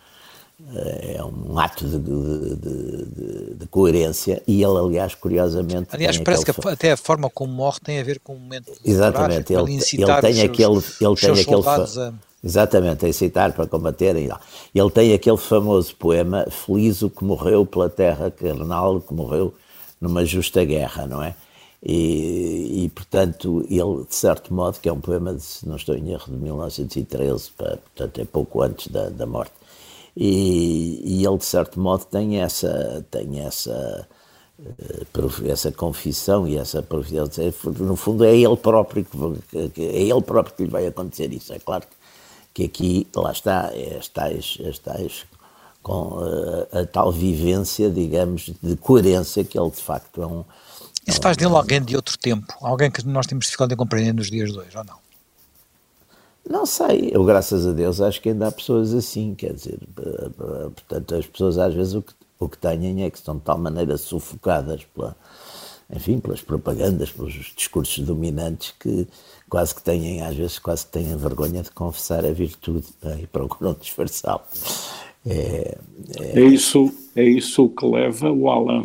é 0.75 1.23
um 1.23 1.59
ato 1.59 1.87
de, 1.87 1.99
de, 1.99 2.57
de, 2.57 3.55
de, 3.57 3.67
coerência 3.67 4.43
e 4.47 4.63
ele, 4.63 4.79
aliás, 4.79 5.15
curiosamente. 5.15 5.89
Aliás, 5.93 6.19
parece 6.19 6.47
que 6.47 6.53
fa... 6.53 6.73
até 6.73 6.93
a 6.93 6.97
forma 6.97 7.29
como 7.29 7.53
morre 7.53 7.79
tem 7.85 8.01
a 8.01 8.03
ver 8.03 8.21
com 8.21 8.35
o 8.35 8.39
momento. 8.39 8.73
Exatamente, 8.83 9.53
ele, 9.53 9.75
ele, 9.75 10.21
tem 10.23 10.43
aquele. 10.43 10.83
Ele 11.01 11.17
tem 11.17 11.31
aquele 11.33 11.63
fa... 11.63 11.85
a... 11.85 12.13
Exatamente, 12.43 13.05
a 13.05 13.09
incitar 13.09 13.53
para 13.53 13.67
combaterem. 13.67 14.31
Ele 14.75 14.91
tem 14.91 15.13
aquele 15.13 15.37
famoso 15.37 15.95
poema 15.97 16.47
Feliz 16.49 17.03
o 17.03 17.11
que 17.11 17.25
morreu 17.25 17.67
pela 17.67 17.91
terra 17.91 18.31
carnal, 18.31 19.01
que 19.01 19.13
morreu 19.13 19.53
numa 20.01 20.25
justa 20.25 20.65
guerra, 20.65 21.07
não 21.07 21.23
é? 21.23 21.35
E, 21.83 22.85
e, 22.85 22.89
portanto, 22.95 23.65
ele, 23.69 24.05
de 24.09 24.15
certo 24.15 24.55
modo, 24.55 24.79
que 24.81 24.89
é 24.89 24.93
um 24.93 25.01
poema, 25.01 25.35
de, 25.35 25.43
se 25.43 25.69
não 25.69 25.77
estou 25.77 25.95
em 25.97 26.11
erro, 26.11 26.33
de 26.33 26.37
1913, 26.37 27.51
portanto, 27.51 28.21
é 28.21 28.25
pouco 28.25 28.63
antes 28.63 28.89
da, 28.89 29.09
da 29.09 29.27
morte 29.27 29.53
e, 30.17 31.03
e 31.05 31.27
ele 31.27 31.37
de 31.37 31.45
certo 31.45 31.79
modo 31.79 32.07
tem 32.07 32.41
essa 32.41 33.05
tem 33.11 33.41
essa 33.41 34.09
eh, 34.59 35.51
essa 35.51 35.71
confissão 35.71 36.49
e 36.49 36.57
essa 36.57 36.85
no 37.79 37.97
fundo 37.97 38.25
é 38.25 38.35
ele 38.35 38.57
próprio 38.57 39.05
que, 39.05 39.83
é 39.83 40.03
ele 40.03 40.23
próprio 40.23 40.55
que 40.57 40.65
lhe 40.65 40.71
vai 40.71 40.87
acontecer 40.87 41.31
isso. 41.33 41.53
É 41.53 41.59
claro 41.59 41.85
que 42.55 42.65
aqui 42.65 43.07
lá 43.15 43.31
está 43.33 43.71
estais, 43.77 44.57
estais 44.61 45.27
com 45.83 46.19
a, 46.19 46.79
eh, 46.79 46.81
a 46.81 46.87
tal 46.87 47.13
vivência 47.13 47.91
digamos 47.91 48.51
de 48.63 48.77
coerência 48.77 49.45
que 49.45 49.59
ele 49.59 49.71
de 49.71 49.83
facto 49.83 50.23
é 50.23 50.27
um 50.27 50.45
isso 51.07 51.21
faz 51.23 51.37
dele 51.37 51.55
alguém 51.55 51.81
de 51.81 51.95
outro 51.95 52.19
tempo? 52.19 52.53
Alguém 52.61 52.91
que 52.91 53.07
nós 53.07 53.27
temos 53.27 53.45
dificuldade 53.45 53.75
em 53.75 53.77
compreender 53.77 54.13
nos 54.13 54.29
dias 54.29 54.51
de 54.51 54.59
hoje 54.59 54.77
ou 54.77 54.85
não 54.85 55.06
não 56.49 56.65
sei, 56.65 57.11
eu 57.13 57.25
graças 57.25 57.67
a 57.67 57.73
Deus 57.73 58.01
acho 58.01 58.21
que 58.21 58.29
ainda 58.29 58.49
há 58.49 58.53
pessoas 58.53 58.95
assim, 58.95 59.35
quer 59.35 59.53
dizer, 59.53 59.79
portanto 59.95 61.15
as 61.15 61.27
pessoas 61.27 61.59
às 61.59 61.75
vezes 61.75 61.95
o 61.95 62.03
que, 62.03 62.13
o 62.39 62.49
que 62.49 62.59
têm 62.59 63.03
é 63.03 63.11
que 63.11 63.19
estão 63.19 63.37
de 63.37 63.43
tal 63.43 63.59
maneira 63.59 63.97
sufocadas 63.97 64.85
pela, 64.85 65.17
enfim, 65.95 66.19
pelas 66.19 66.41
propagandas, 66.41 67.11
pelos 67.11 67.33
discursos 67.57 68.05
dominantes 68.05 68.75
que 68.79 69.07
quase 69.49 69.75
que 69.75 69.83
têm, 69.83 70.23
às 70.23 70.37
vezes 70.37 70.59
quase 70.59 70.87
que 70.87 70.93
têm 70.93 71.17
vergonha 71.17 71.63
de 71.63 71.71
confessar 71.71 72.25
a 72.25 72.33
virtude 72.33 72.87
é? 73.03 73.21
e 73.23 73.27
procuram 73.27 73.75
disfarçá-lo. 73.79 74.43
É, 75.25 75.79
é... 76.19 76.41
é, 76.41 76.45
isso, 76.45 76.93
é 77.15 77.25
isso 77.25 77.69
que 77.71 77.87
leva 77.87 78.31
o 78.31 78.49
Alan 78.49 78.83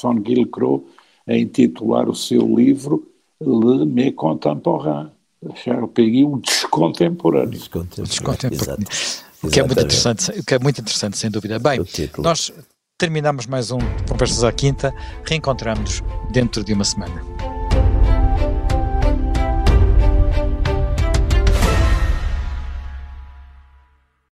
von 0.00 0.22
Gilcrow 0.24 0.86
a 1.26 1.36
intitular 1.36 2.08
o 2.08 2.14
seu 2.14 2.42
livro 2.42 3.06
Le 3.40 4.12
Contemporain 4.12 5.10
Charles 5.54 5.90
Peggy, 5.94 6.24
um 6.24 6.38
descontemporâneo. 6.44 7.50
Descontemporâneo. 7.50 8.08
descontemporâneo. 8.08 8.86
O 9.42 9.48
que 9.48 9.60
é 9.60 9.62
muito 9.62 9.80
interessante, 9.80 10.30
o 10.38 10.44
que 10.44 10.54
é 10.54 10.58
muito 10.58 10.80
interessante, 10.80 11.16
sem 11.16 11.30
dúvida. 11.30 11.58
Bem, 11.58 11.80
nós 12.18 12.52
terminamos 12.98 13.46
mais 13.46 13.70
um 13.70 13.78
Conversas 14.06 14.44
à 14.44 14.52
Quinta, 14.52 14.92
reencontramos 15.24 16.02
dentro 16.30 16.62
de 16.62 16.74
uma 16.74 16.84
semana. 16.84 17.49